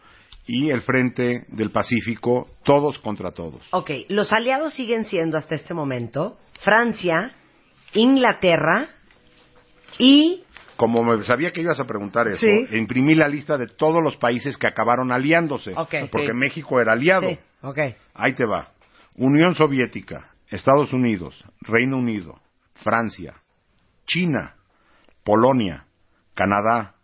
[0.47, 3.63] y el frente del Pacífico, todos contra todos.
[3.73, 7.33] Ok, los aliados siguen siendo hasta este momento Francia,
[7.93, 8.87] Inglaterra
[9.99, 10.44] y...
[10.77, 12.67] Como me sabía que ibas a preguntar eso, Sí.
[12.73, 15.73] imprimí la lista de todos los países que acabaron aliándose,
[16.11, 16.33] porque Sí.
[16.35, 17.29] México era aliado.
[17.29, 17.39] Sí.
[18.15, 18.69] Ahí te va.
[19.17, 22.41] Unión Soviética, Estados Unidos, Reino Unido,
[22.75, 23.35] Francia,
[24.07, 24.55] China,
[25.25, 25.85] Polonia,
[26.35, 26.95] Canadá,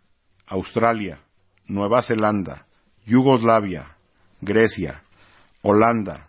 [0.47, 1.19] Australia,
[1.67, 2.65] Nueva Zelanda,
[3.05, 3.95] Yugoslavia,
[4.41, 5.01] Grecia,
[5.61, 6.27] Holanda,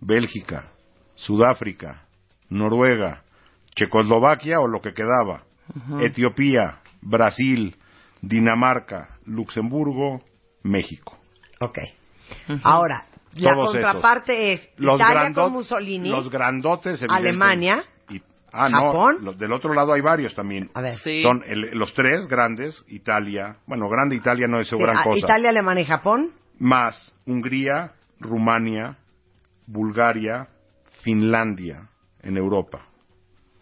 [0.00, 0.70] Bélgica,
[1.14, 2.04] Sudáfrica,
[2.48, 3.22] Noruega,
[3.74, 5.42] Checoslovaquia o lo que quedaba,
[6.00, 7.76] Etiopía, Brasil,
[8.22, 10.22] Dinamarca, Luxemburgo,
[10.62, 11.18] México.
[11.60, 11.78] Ok.
[12.62, 16.08] Ahora, la Todos contraparte es Los Italia grandot- con Mussolini.
[16.08, 17.02] Los grandotes.
[17.08, 17.84] Alemania.
[18.08, 18.20] Y-
[18.52, 19.16] ah, Japón.
[19.18, 19.24] no.
[19.26, 20.70] los- del otro lado hay varios también.
[20.74, 20.96] A ver.
[20.98, 21.22] Sí.
[21.22, 23.56] Son el- los tres grandes, Italia.
[23.66, 25.18] Bueno, grande Italia no es Sí, gran ah, cosa.
[25.18, 26.30] Italia, Alemania y Japón.
[26.58, 28.96] Más Hungría, Rumania,
[29.66, 30.48] Bulgaria,
[31.02, 31.88] Finlandia
[32.22, 32.86] en Europa.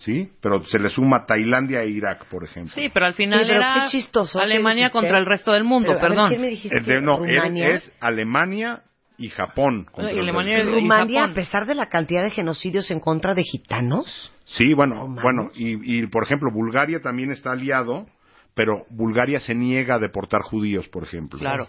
[0.05, 0.31] ¿Sí?
[0.41, 2.73] Pero se le suma Tailandia e Irak, por ejemplo.
[2.75, 5.65] Sí, pero al final Sí, pero era qué chistoso, ¿qué Alemania contra el resto del
[5.65, 6.29] mundo, Pero, ver, perdón.
[6.29, 7.69] ¿quién me dijiste El de- no, Rumania?
[7.69, 8.83] es Alemania
[9.17, 9.87] y Japón.
[9.91, 11.31] contra Y Alemania y Rumania, Japón.
[11.31, 14.33] a pesar de la cantidad de genocidios en contra de gitanos.
[14.45, 18.07] Sí, bueno, No bueno, y, y, por ejemplo, Bulgaria también está aliado,
[18.55, 21.39] pero Bulgaria se niega a deportar judíos, por ejemplo.
[21.39, 21.67] Claro.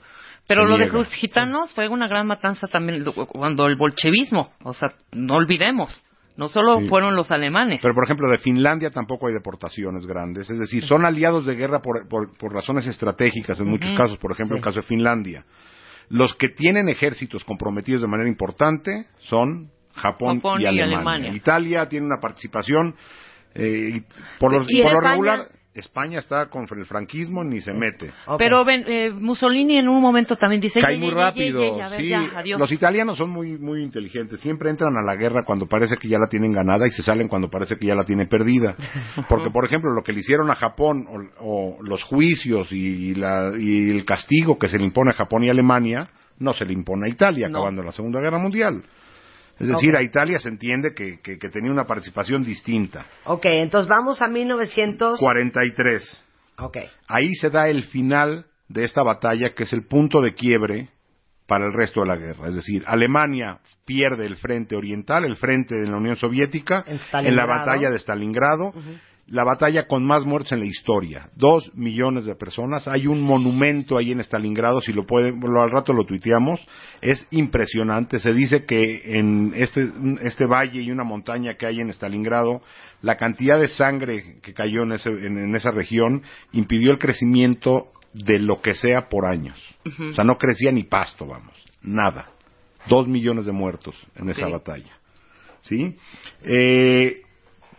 [0.47, 4.73] Pero Se lo de los gitanos fue una gran matanza también cuando el bolchevismo, o
[4.73, 6.03] sea, no olvidemos,
[6.37, 6.87] no solo Sí.
[6.87, 7.79] fueron los alemanes.
[7.81, 10.49] Pero, por ejemplo, de Finlandia tampoco hay deportaciones grandes.
[10.49, 14.17] Es decir, son aliados de guerra por, por- por razones estratégicas en muchos casos.
[14.17, 15.45] Por ejemplo, el caso de Finlandia.
[16.09, 21.33] Los que tienen ejércitos comprometidos de manera importante son Japón, Japón y, y Alemania.
[21.33, 22.95] Italia tiene una participación,
[23.55, 24.01] eh,
[24.39, 25.39] por, los- ¿Y por lo regular,
[25.75, 28.11] España está con el franquismo, ni se mete.
[28.38, 30.79] Pero ven, eh, Mussolini en un momento también dice...
[30.79, 31.59] Cae "Ye, muy rápido.
[31.61, 32.59] ye, ye, a ver, sí, ya, adiós".
[32.59, 34.39] los italianos son muy muy inteligentes.
[34.39, 37.27] Siempre entran a la guerra cuando parece que ya la tienen ganada y se salen
[37.27, 38.75] cuando parece que ya la tienen perdida.
[39.29, 41.05] Porque, por ejemplo, lo que le hicieron a Japón
[41.39, 45.43] o, o los juicios y, la- y el castigo que se le impone a Japón
[45.43, 46.07] y Alemania
[46.39, 47.57] no se le impone a Italia No.
[47.59, 48.81] acabando la Segunda Guerra Mundial.
[49.59, 53.05] Es decir, a Italia se entiende que, que- que tenía una participación distinta.
[53.25, 55.19] Ok, entonces vamos a 1900.
[55.19, 56.23] 43.
[56.57, 56.77] Ok.
[57.07, 60.89] Ahí se da el final de esta batalla, que es el punto de quiebre
[61.47, 62.49] para el resto de la guerra.
[62.49, 66.83] Es decir, Alemania pierde el frente oriental, el frente de la Unión Soviética,
[67.29, 68.73] En la batalla de Stalingrado,
[69.27, 71.29] la batalla con más muertos en la historia.
[71.35, 72.88] Dos millones de personas.
[72.88, 76.59] Hay un monumento ahí en Stalingrado, si lo pueden, lo- al rato lo tuiteamos.
[77.01, 78.19] Es impresionante.
[78.19, 79.89] Se dice que en este,
[80.21, 82.61] este valle y una montaña que hay en Stalingrado,
[83.01, 87.88] la cantidad de sangre que cayó en, ese- en- en esa región impidió el crecimiento
[88.13, 89.59] de lo que sea por años.
[90.11, 91.53] O sea, no crecía ni pasto, vamos.
[91.81, 92.27] Nada.
[92.88, 94.93] Dos millones de muertos en esa batalla.
[95.61, 95.95] ¿Sí?
[96.43, 97.21] Eh,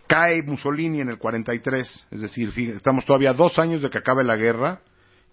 [0.07, 4.35] cae Mussolini en el 43, es decir, estamos todavía dos años de que acabe la
[4.35, 4.81] guerra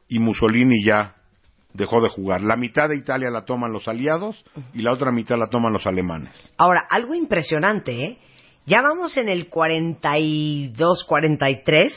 [0.09, 1.15] y Mussolini ya
[1.73, 2.43] dejó de jugar.
[2.43, 5.87] La mitad de Italia la toman los aliados y la otra mitad la toman los
[5.87, 6.53] alemanes.
[6.57, 8.19] Ahora, algo impresionante, ¿eh?
[8.67, 11.93] Ya vamos en el 42, 43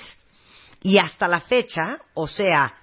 [0.83, 2.73] y hasta la fecha, o sea,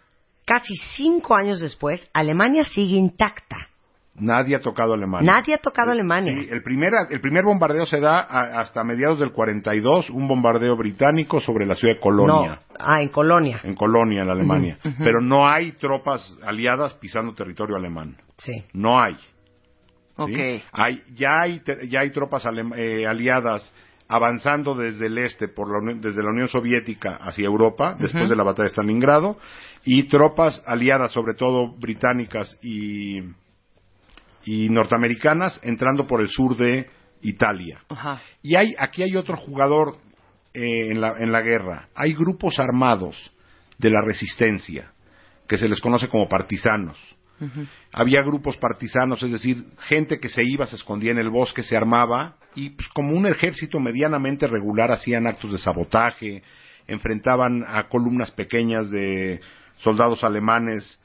[0.47, 3.69] casi cinco años después, Alemania sigue intacta.
[4.17, 5.33] Nadie ha tocado Alemania.
[5.33, 6.33] Nadie ha tocado Alemania.
[6.35, 10.77] Sí, el primer, el primer bombardeo se da a- hasta mediados del 42, un bombardeo
[10.77, 12.51] británico sobre la ciudad de Colonia.
[12.51, 13.61] No, ah, en Colonia.
[13.65, 14.79] En Colonia, en Alemania.
[14.99, 18.17] Pero no hay tropas aliadas pisando territorio alemán.
[18.39, 18.63] Sí.
[18.73, 19.15] No hay.
[19.15, 19.23] ¿sí?
[20.17, 20.63] Ok.
[20.73, 23.73] Hay, ya, hay, te- ya hay tropas alem- eh, aliadas
[24.07, 28.37] avanzando desde el este, por la Unión- desde la Unión Soviética hacia Europa, después de
[28.37, 29.39] la batalla de Stalingrado,
[29.85, 33.23] y tropas aliadas, sobre todo británicas y,
[34.45, 36.89] y norteamericanas, entrando por el sur de
[37.23, 37.81] Italia.
[37.89, 38.23] Ajá.
[38.43, 39.97] Y hay, aquí hay otro jugador
[40.53, 41.89] eh, en, la, en la guerra.
[41.95, 43.33] Hay grupos armados
[43.79, 44.93] de la resistencia,
[45.49, 46.99] que se les conoce como partisanos.
[47.93, 51.77] Había grupos partisanos, es decir, gente que se iba, se escondía en el bosque, se
[51.77, 56.43] armaba y pues, como un ejército medianamente regular hacían actos de sabotaje,
[56.87, 59.41] enfrentaban a columnas pequeñas de
[59.77, 61.01] soldados alemanes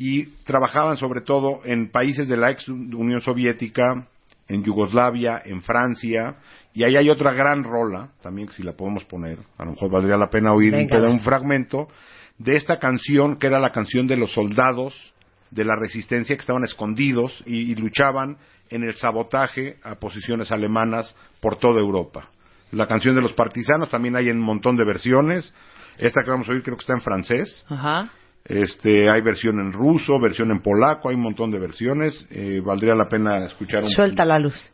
[0.00, 4.06] y trabajaban sobre todo en países de la ex Unión Soviética,
[4.46, 6.36] en Yugoslavia, en Francia,
[6.72, 9.90] y ahí hay otra gran rola, también que si la podemos poner, a lo mejor
[9.90, 10.96] valdría la pena oír un, Venga.
[10.96, 11.88] peda- un fragmento
[12.38, 14.94] de esta canción que era la canción de los soldados
[15.50, 18.36] de la resistencia que estaban escondidos y, y luchaban
[18.70, 22.28] en el sabotaje a posiciones alemanas por toda Europa.
[22.70, 25.52] La canción de los partisanos también hay en un montón de versiones.
[25.98, 27.64] Esta que vamos a oír creo que está en francés.
[27.68, 28.10] Ajá.
[28.48, 32.26] Este, hay versión en ruso, versión en polaco, hay un montón de versiones.
[32.30, 34.72] Eh, valdría la pena escuchar un Suelta la luz.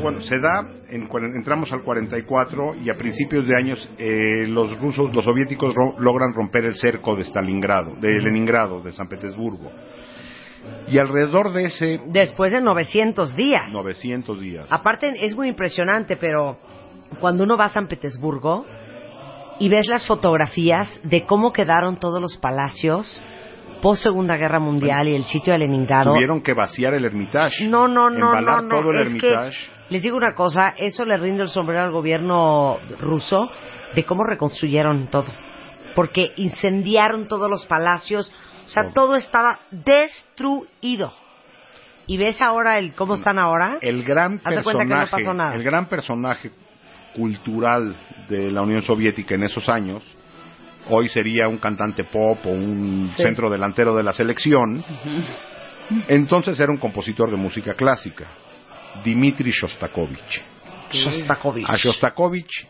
[0.00, 5.14] Bueno, se da, en entramos al 44 y a principios de años eh, los rusos,
[5.14, 9.70] los soviéticos ro- logran romper el cerco de Stalingrado, de Leningrado, de San Petersburgo.
[10.88, 13.72] Y alrededor de ese Después de 900 días.
[13.72, 16.58] 900 días, Aparte, es muy impresionante, pero
[17.18, 18.66] cuando uno va a San Petersburgo
[19.58, 23.22] y ves las fotografías de cómo quedaron todos los palacios
[23.80, 26.12] post Segunda Guerra Mundial y el sitio de Leningrado.
[26.14, 27.66] tuvieron que vaciar el Hermitage.
[27.68, 28.68] No, no, no, no, no.
[28.80, 29.70] todo el es que, Hermitage.
[29.90, 33.48] les digo una cosa, eso le rinde el sombrero al gobierno ruso
[33.94, 35.26] de cómo reconstruyeron todo.
[35.94, 38.32] Porque incendiaron todos los palacios,
[38.66, 39.06] o sea, Todo.
[39.06, 41.12] todo estaba destruido.
[42.06, 43.78] Y ves ahora el cómo están ahora.
[43.80, 45.54] el gran que no personaje, pasó nada.
[45.54, 46.50] el gran personaje
[47.14, 47.94] cultural
[48.28, 50.02] de la Unión Soviética en esos años,
[50.88, 53.22] hoy sería un cantante pop o un Sí.
[53.22, 54.82] centro delantero de la selección,
[56.06, 58.24] Entonces era un compositor de música clásica,
[59.04, 60.42] Dmitri Shostakovich.
[60.92, 61.66] Shostakovich.
[61.68, 62.68] A Shostakovich,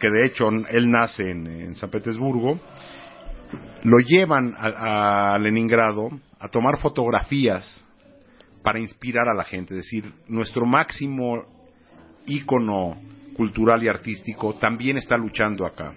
[0.00, 2.58] que de hecho él nace en, en San Petersburgo,
[3.82, 6.08] lo llevan a, a Leningrado
[6.40, 7.84] a tomar fotografías
[8.62, 9.74] para inspirar a la gente.
[9.74, 11.44] Es decir, nuestro máximo
[12.26, 12.96] ícono
[13.38, 15.94] cultural y artístico también está luchando acá.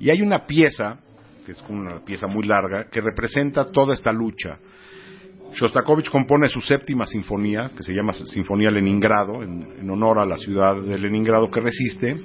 [0.00, 0.98] Y hay una pieza,
[1.44, 4.56] que es una pieza muy larga, que representa toda esta lucha.
[5.54, 10.38] Shostakovich compone su séptima sinfonía, que se llama Sinfonía Leningrado, en, en honor a la
[10.38, 12.16] ciudad de Leningrado que resiste,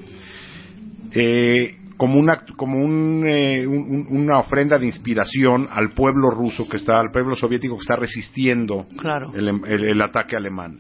[1.12, 6.70] eh, como, una, como un, eh, un- un- una ofrenda de inspiración al pueblo ruso
[6.70, 9.34] que está, al pueblo soviético que está resistiendo Claro.
[9.36, 10.80] el, el- el ataque alemán.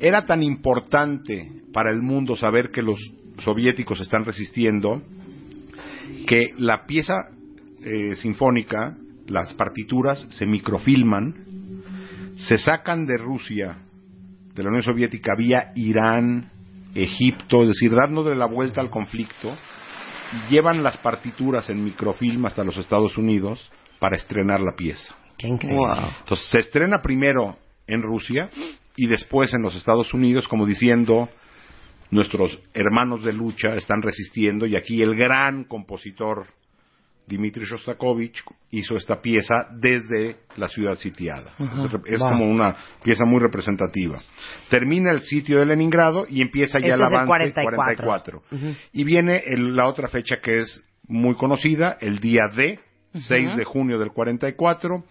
[0.00, 2.98] Era tan importante para el mundo saber que los
[3.38, 5.02] soviéticos están resistiendo
[6.26, 7.28] que la pieza
[7.84, 8.96] eh, sinfónica,
[9.26, 11.34] las partituras, se microfilman,
[12.36, 13.76] se sacan de Rusia,
[14.54, 16.50] de la Unión Soviética, vía Irán,
[16.94, 19.48] Egipto, es decir, dándole la vuelta al conflicto,
[20.32, 25.14] y llevan las partituras en microfilm hasta los Estados Unidos para estrenar la pieza.
[25.36, 25.86] Qué increíble.
[26.20, 28.48] Entonces se estrena primero en Rusia
[29.02, 31.28] y después en los Estados Unidos, como diciendo,
[32.10, 36.46] nuestros hermanos de lucha están resistiendo y aquí el gran compositor
[37.26, 38.42] Dmitri Shostakovich
[38.72, 41.54] hizo esta pieza desde la ciudad sitiada.
[41.58, 42.28] Es, es Wow.
[42.30, 44.20] como una pieza muy representativa.
[44.68, 47.76] Termina el sitio de Leningrado y empieza ya Este el avance 44.
[47.76, 48.42] 44.
[48.92, 52.80] Y viene el- la otra fecha que es muy conocida, el día D,
[53.14, 55.04] 6 de junio del 44.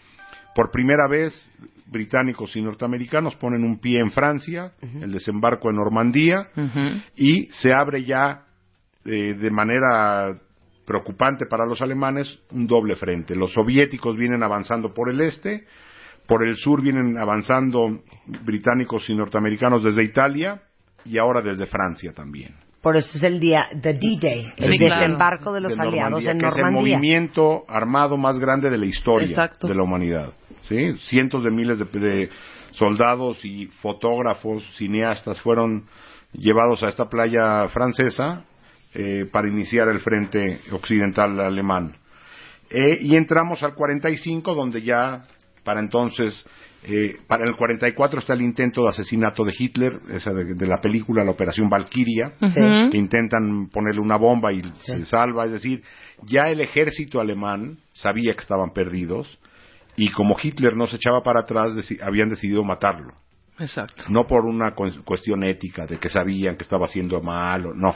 [0.59, 1.49] Por primera vez,
[1.85, 6.49] británicos y norteamericanos ponen un pie en Francia, el desembarco en Normandía,
[7.15, 8.41] y se abre ya
[9.05, 10.35] eh, de manera
[10.85, 13.37] preocupante para los alemanes un doble frente.
[13.37, 15.63] Los soviéticos vienen avanzando por el este,
[16.27, 18.01] por el sur vienen avanzando
[18.43, 20.61] británicos y norteamericanos desde Italia
[21.05, 22.53] y ahora desde Francia también.
[22.81, 25.01] Por eso es el día, the D-Day, el Sí, claro.
[25.01, 26.95] desembarco de los de aliados Normandía, en que es el Normandía.
[26.97, 29.67] movimiento armado más grande de la historia Exacto.
[29.67, 30.31] de la humanidad.
[30.69, 30.93] ¿Sí?
[31.09, 32.29] Cientos de miles de, de
[32.71, 35.85] soldados y fotógrafos, cineastas fueron
[36.31, 38.45] llevados a esta playa francesa
[38.93, 41.95] eh, para iniciar el frente occidental alemán.
[42.69, 45.23] Eh, y entramos al 45, donde ya
[45.63, 46.45] para entonces,
[46.83, 50.79] eh, para el 44 está el intento de asesinato de Hitler, esa de, de la
[50.79, 55.45] película La Operación Valkyria, que intentan ponerle una bomba y se salva.
[55.45, 55.83] Es decir,
[56.23, 59.39] ya el ejército alemán sabía que estaban perdidos
[60.03, 63.13] y como Hitler no se echaba para atrás, deci- habían decidido matarlo.
[63.59, 64.03] Exacto.
[64.07, 67.95] No por una cu- cuestión ética de que sabían que estaba haciendo mal, o- no.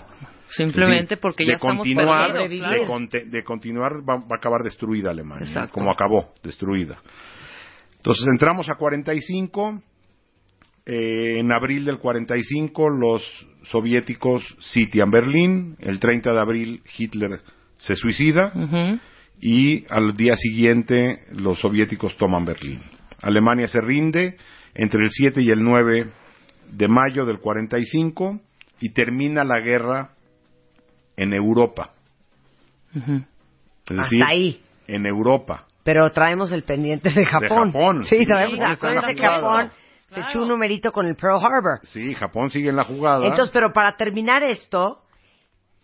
[0.49, 5.11] Simplemente porque de ya estamos continuar, perdidos, de, de continuar va, va a acabar destruida
[5.11, 5.49] Alemania, ¿eh?
[5.49, 5.73] Exacto.
[5.73, 6.99] como acabó, destruida.
[7.97, 9.81] Entonces entramos a 45,
[10.85, 17.39] eh, en abril del 45 los soviéticos sitian Berlín, el 30 de abril Hitler
[17.77, 18.99] se suicida Ujú.
[19.39, 22.81] Y al día siguiente los soviéticos toman Berlín.
[23.21, 24.37] Alemania se rinde
[24.73, 26.09] entre el 7 y el 9
[26.71, 28.39] de mayo del 45
[28.79, 30.11] y termina la guerra
[31.15, 31.91] en Europa.
[32.95, 33.05] Es
[33.97, 34.61] decir, Hasta ahí.
[34.87, 35.65] en Europa.
[35.83, 37.71] Pero traemos el pendiente de Japón.
[37.71, 38.57] Japón, Sí, traemos.
[38.79, 39.71] que en la Japón
[40.07, 41.79] se echó un numerito con el Pearl Harbor.
[41.83, 43.25] Sí, Japón sigue en la jugada.
[43.25, 45.02] Entonces, pero para terminar esto,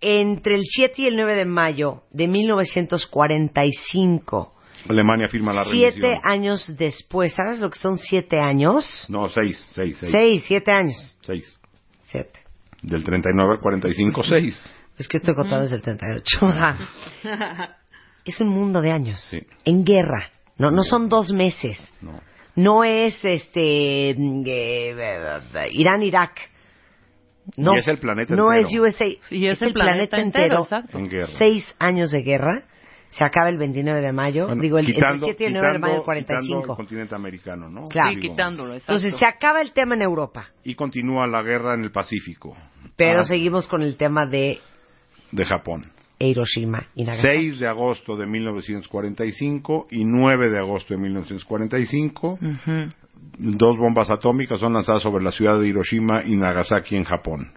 [0.02, 4.54] entre el 7 y el 9 de mayo de 1945,
[4.88, 5.92] Alemania firma la rendición.
[5.92, 9.06] siete años después, ¿sabes lo que son siete años?
[9.10, 10.12] No, seis, seis, seis.
[10.12, 11.18] Seis, siete años.
[11.22, 11.60] Seis.
[12.04, 12.40] Siete.
[12.82, 14.76] Del 39 al 45, seis.
[14.98, 16.46] Es que estoy contando desde el 38.
[16.46, 16.78] Ajá.
[18.26, 19.20] es un mundo de años.
[19.30, 19.42] Sí.
[19.66, 20.30] En guerra.
[20.58, 21.94] No, no son dos meses.
[22.02, 22.20] No.
[22.56, 26.40] No es este mm, eh, eh, Irán, Irak.
[27.58, 28.68] No, Y es el planeta no entero.
[28.86, 29.06] es USA.
[29.22, 30.98] Sí, es el planeta entero, exacto.
[30.98, 31.28] En guerra.
[31.38, 32.64] Seis años de guerra.
[33.12, 34.46] Se acaba el 29 de mayo.
[34.46, 36.72] Bueno, digo, el, quitando- el 7 y el 9 de mayo del quitando- quitando 45.
[36.74, 37.86] el continente americano, ¿no?
[37.86, 38.10] Claro.
[38.12, 38.94] Sí, quitándolo, exacto.
[38.94, 40.46] Entonces se acaba el tema en Europa.
[40.64, 42.56] Y continúa la guerra en el Pacífico.
[42.96, 44.60] Pero Ah, seguimos con el tema de
[45.32, 45.92] De Japón.
[46.20, 47.34] Hiroshima y Nagasaki.
[47.34, 52.34] 6 de agosto de 1945 y 9 de agosto de 1945.
[52.34, 52.90] Ujú.
[53.38, 57.54] Dos bombas atómicas son lanzadas sobre la ciudad de Hiroshima y Nagasaki en Japón.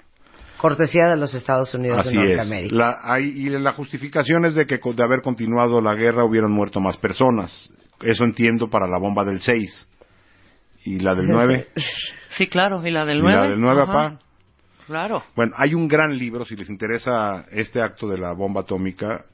[0.58, 2.36] Cortesía de los Estados Unidos Así de es.
[2.36, 2.74] Norteamérica.
[2.76, 6.78] La, hay- y la justificación es de que de haber continuado la guerra hubieran muerto
[6.78, 7.72] más personas.
[8.00, 9.88] Eso entiendo para la bomba del 6.
[10.84, 11.68] ¿Y la del 9?
[12.36, 12.84] Sí, claro.
[12.86, 13.36] ¿Y la del ¿Y 9?
[13.42, 14.18] la del 9, papá?
[14.86, 15.22] Claro.
[15.34, 19.24] Bueno, hay un gran libro, si les interesa este acto de la bomba atómica,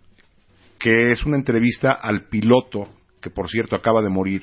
[0.78, 2.88] que es una entrevista al piloto,
[3.20, 4.42] que por cierto acaba de morir,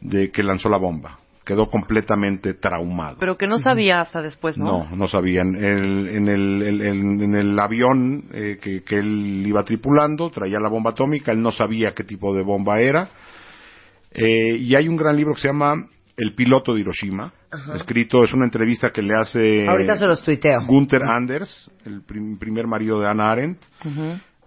[0.00, 1.18] de que lanzó la bomba.
[1.44, 3.16] Quedó completamente traumado.
[3.18, 4.84] Pero que no sabía hasta después, ¿no?
[4.90, 5.54] No, no sabían.
[5.56, 10.90] El- en, el, en el avión eh, que, que él iba tripulando traía la bomba
[10.90, 13.08] atómica, él no sabía qué tipo de bomba era.
[14.12, 15.86] Eh, y hay un gran libro que se llama
[16.16, 17.32] El piloto de Hiroshima,
[17.74, 20.58] escrito, es una entrevista que le hace Ahorita se los tuiteo.
[20.66, 23.60] Gunther Anders, el prim- primer marido de Anna Arendt,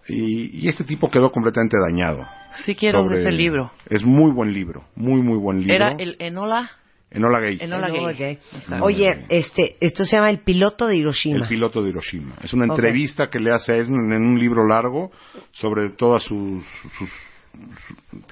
[0.08, 2.26] y, y este tipo quedó completamente dañado.
[2.66, 3.72] Sí quiero sobre- ese libro.
[3.90, 5.74] Es muy buen libro, muy, muy buen libro.
[5.76, 6.72] Era el Enola.
[7.12, 7.60] Enola Gay.
[7.62, 8.16] Enola Enola Gay.
[8.18, 8.40] Gay.
[8.60, 8.86] Exacto.
[8.86, 11.38] Oye, este, esto se llama El piloto de Hiroshima.
[11.44, 12.34] El piloto de Hiroshima.
[12.42, 15.12] Es una entrevista que le hace a él en, un libro largo
[15.52, 17.12] sobre todas sus, sus- sus-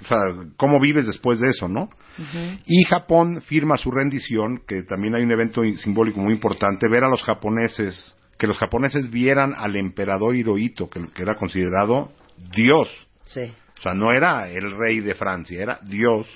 [0.03, 0.17] o sea,
[0.57, 1.89] cómo vives después de eso, ¿no?
[2.65, 7.09] Y Japón firma su rendición, que también hay un evento simbólico muy importante, ver a
[7.09, 12.11] los japoneses, que los japoneses vieran al emperador Hirohito, que, que era considerado
[12.55, 12.87] Dios.
[13.25, 13.53] Sí.
[13.81, 16.27] O sea, no era el rey de Francia, era Dios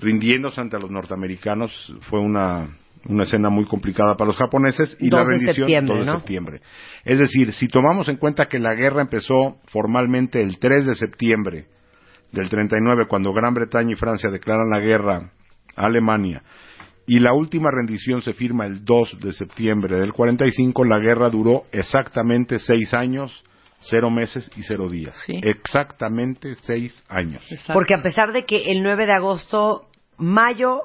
[0.00, 1.94] rindiéndose ante los norteamericanos.
[2.08, 6.06] Fue una, una escena muy complicada para los japoneses y 2 la rendición septiembre, 2
[6.06, 6.18] de ¿no?
[6.18, 6.60] septiembre.
[7.04, 11.66] Es decir, si tomamos en cuenta que la guerra empezó formalmente el 3 de septiembre
[12.32, 15.30] del 39, cuando Gran Bretaña y Francia declaran la guerra
[15.76, 16.42] a Alemania,
[17.06, 21.62] y la última rendición se firma el 2 de septiembre del 45, la guerra duró
[21.70, 23.44] exactamente seis años,
[23.80, 25.16] cero meses y cero días.
[25.26, 25.40] Sí.
[25.42, 27.42] Exactamente seis años.
[27.50, 27.72] Exacto.
[27.74, 30.82] Porque a pesar de que el 9 de agosto, mayo,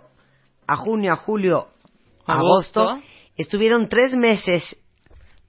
[0.67, 1.67] a junio, a julio,
[2.25, 3.07] agosto, Agosto.
[3.37, 4.77] estuvieron tres meses,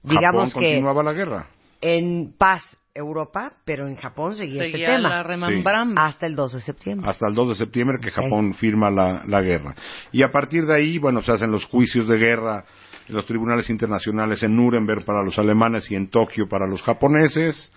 [0.03, 1.47] digamos Japón que continuaba la guerra.
[1.81, 5.09] en paz Europa, pero en Japón seguía, este Seguía tema.
[5.09, 6.07] la remembramba.
[6.07, 7.07] Hasta el 2 de septiembre.
[7.09, 8.09] hasta el 2 de septiembre que.
[8.09, 9.75] Japón firma la, la guerra.
[10.11, 12.65] Y a partir de ahí, bueno, se hacen los juicios de guerra
[13.07, 17.71] en los tribunales internacionales en Nuremberg para los alemanes y en Tokio para los japoneses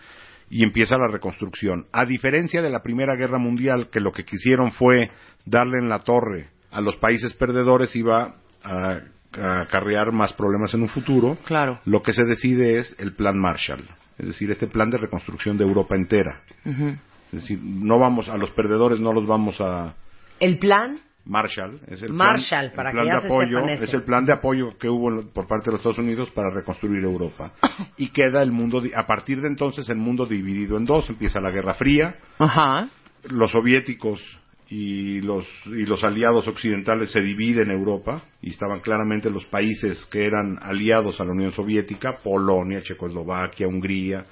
[0.50, 1.86] y empieza la reconstrucción.
[1.92, 5.10] A diferencia de la Primera Guerra Mundial, que lo que quisieron fue
[5.44, 8.98] darle en la torre a los países perdedores, iba a,
[9.32, 11.38] a acarrear más problemas en un futuro.
[11.44, 11.80] Claro.
[11.84, 13.84] Lo que se decide es el Plan Marshall,
[14.18, 16.42] es decir, este plan de reconstrucción de Europa entera.
[17.32, 19.94] Es decir, no vamos a los perdedores, no los vamos a
[20.40, 20.98] El plan,
[21.30, 25.10] Marshall, es el Marshall, plan, el de apoyo, es el plan de apoyo que hubo
[25.10, 27.52] en- por parte de los Estados Unidos para reconstruir Europa.
[27.96, 31.50] Y queda el mundo a partir de entonces el mundo dividido en dos, empieza la
[31.50, 32.88] Guerra Fría, Ajá.
[33.30, 34.20] los soviéticos
[34.68, 40.24] y los y los aliados occidentales se dividen Europa y estaban claramente los países que
[40.24, 44.24] eran aliados a la Unión Soviética, Polonia, Checoslovaquia, Hungría,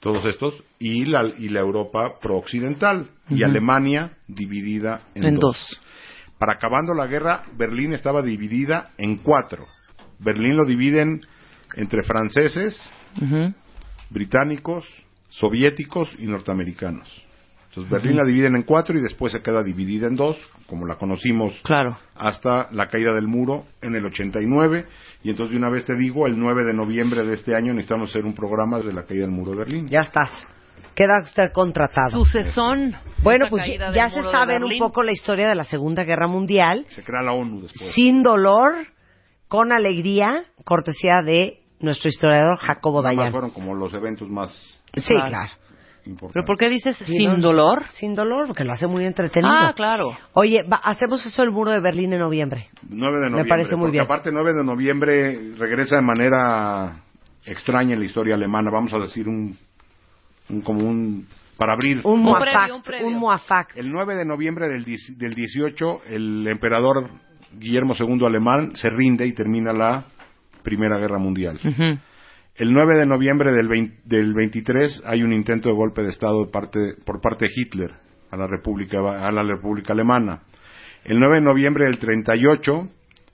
[0.00, 5.42] todos estos y la y la Europa prooccidental y Alemania dividida en, En dos.
[5.56, 5.80] dos.
[6.38, 9.66] Para acabando la guerra, Berlín estaba dividida en cuatro.
[10.18, 11.20] Berlín lo dividen
[11.76, 12.78] entre franceses,
[14.10, 14.84] británicos,
[15.28, 17.22] soviéticos y norteamericanos.
[17.68, 20.94] Entonces Berlín la dividen en cuatro y después se queda dividida en dos, como la
[20.96, 21.98] conocimos Claro.
[22.14, 24.86] hasta la caída del muro en el 89.
[25.22, 28.08] Y entonces de una vez te digo, el 9 de noviembre de este año necesitamos
[28.10, 29.88] hacer un programa de la caída del muro de Berlín.
[29.88, 30.30] ya estás.
[30.96, 32.10] Queda usted contratado.
[32.10, 32.96] Sucesón.
[33.22, 33.62] Bueno, Esa pues
[33.94, 37.32] ya se saben un poco la historia de la Segunda Guerra Mundial, Se crea la
[37.32, 37.92] ONU después.
[37.94, 38.72] sin dolor,
[39.48, 43.30] con alegría, cortesía de nuestro historiador Jacobo Dayan.
[43.30, 44.50] fueron como los eventos más
[44.96, 45.28] Sí, Claro.
[45.28, 45.50] claro.
[46.06, 46.32] importantes.
[46.34, 47.36] ¿Pero por qué dices sin ¿no?
[47.38, 47.82] dolor?
[47.90, 49.52] Sin dolor, porque lo hace muy entretenido.
[49.52, 50.16] Ah, claro.
[50.32, 52.68] Oye, va- hacemos eso el muro de Berlín en noviembre.
[52.88, 53.48] 9 de Me noviembre.
[53.48, 54.04] parece muy porque bien.
[54.04, 57.02] aparte 9 de noviembre regresa de manera
[57.44, 59.58] extraña en la historia alemana, vamos a decir un,
[60.50, 61.26] un como un
[61.56, 61.98] para abrir.
[62.04, 62.52] Un Un muafac.
[62.52, 63.06] previo, un previo.
[63.06, 63.76] un muafac.
[63.76, 67.08] El 9 de noviembre del, del 18 el emperador
[67.58, 70.04] Guillermo II alemán se rinde y termina la
[70.62, 71.58] Primera Guerra Mundial.
[72.56, 76.44] El 9 de noviembre del, 20 del 23 hay un intento de golpe de Estado
[76.44, 77.90] de parte- por parte de Hitler
[78.30, 80.42] a la República, a la República Alemana.
[81.04, 82.88] El 9 de noviembre del 38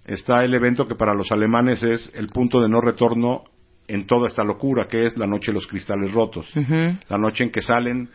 [0.04, 3.44] está el evento que para los alemanes es el punto de no retorno
[3.89, 6.51] en toda esta locura, que es la noche de los cristales rotos.
[6.57, 6.97] Ujú.
[7.09, 8.09] La noche en que salen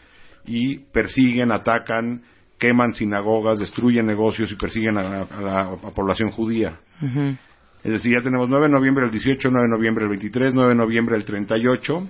[0.45, 2.22] y persiguen, atacan,
[2.57, 6.80] queman sinagogas, destruyen negocios y persiguen a la, a la- a población judía.
[7.01, 7.36] Ujú.
[7.84, 10.70] Es decir, ya tenemos 9 de noviembre del 18, 9 de noviembre del 23, 9
[10.70, 12.09] de noviembre del 38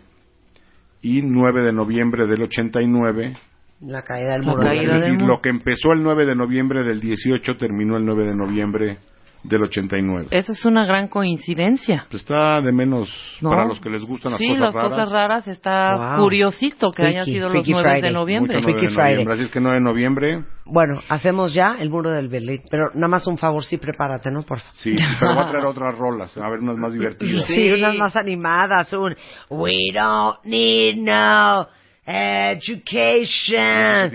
[1.02, 3.34] y 9 de noviembre del 89.
[3.82, 5.28] La caída del muro Es del decir, muro.
[5.36, 8.98] lo que empezó el 9 de noviembre del 18 terminó el 9 de noviembre
[9.44, 10.28] del 89.
[10.32, 12.06] Esa es una gran coincidencia.
[12.10, 13.10] Pues está de menos
[13.42, 13.50] ¿no?
[13.52, 14.90] para los que les gustan las sí, cosas las raras.
[14.92, 16.24] cosas raras está Wow.
[16.24, 18.02] curiosito que hayan Freaky, sido los Freaky 9 Friday.
[18.02, 18.56] de noviembre.
[18.58, 19.34] Mucho 9 de noviembre.
[19.34, 22.62] Así es que 9 de noviembre, Bueno, hacemos ya el muro del Berlín.
[22.70, 24.44] Pero nada más un favor, sí, prepárate, ¿no?
[24.44, 24.74] Por favor.
[24.76, 27.46] sí, pero voy a traer otras rolas, a ver unas más divertidas.
[27.46, 28.92] Sí, unas más animadas.
[28.94, 29.16] Un
[29.50, 31.68] We don't need no
[32.10, 34.10] Education.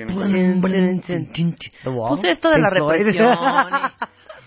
[2.08, 3.36] Puse esto de la represión,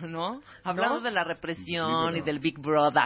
[0.11, 0.41] ¿no?
[0.65, 3.03] Hablando de la represión y del Big Brother.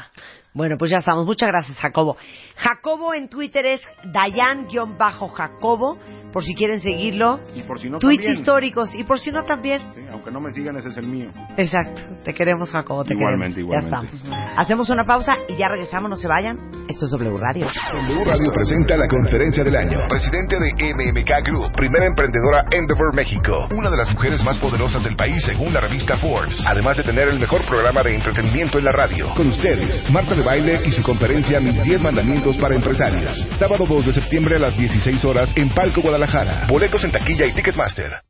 [0.53, 1.25] Bueno, pues ya estamos.
[1.25, 2.17] Muchas gracias, Jacobo.
[2.55, 5.97] Jacobo en Twitter es Dayan-Jacobo,
[6.33, 7.39] por si quieren seguirlo.
[7.55, 8.39] Y por si no Tweets también.
[8.39, 8.95] históricos.
[8.95, 9.79] Y por si no también.
[9.93, 11.29] Sí, aunque no me sigan, ese es el mío.
[11.57, 12.01] Exacto.
[12.23, 13.03] Te queremos, Jacobo.
[13.03, 13.83] Te Igualmente, queremos.
[13.83, 14.17] igualmente.
[14.17, 14.57] Ya estamos.
[14.57, 16.09] Hacemos una pausa y ya regresamos.
[16.09, 16.57] No se vayan.
[16.89, 17.67] Esto es W Radio.
[17.93, 19.99] W Radio presenta la conferencia del año.
[20.09, 25.15] Presidente de MMK Group, primera emprendedora Endeavor México, una de las mujeres más poderosas del
[25.15, 28.91] país según la revista Forbes, además de tener el mejor programa de entretenimiento en la
[28.91, 29.33] radio.
[29.33, 33.35] Con ustedes, Marta de Baile y su conferencia Mis 10 Mandamientos para Empresarios.
[33.57, 36.67] Sábado 2 de septiembre a las 16 horas en Palco Guadalajara.
[36.69, 38.28] Boletos en taquilla y Ticketmaster.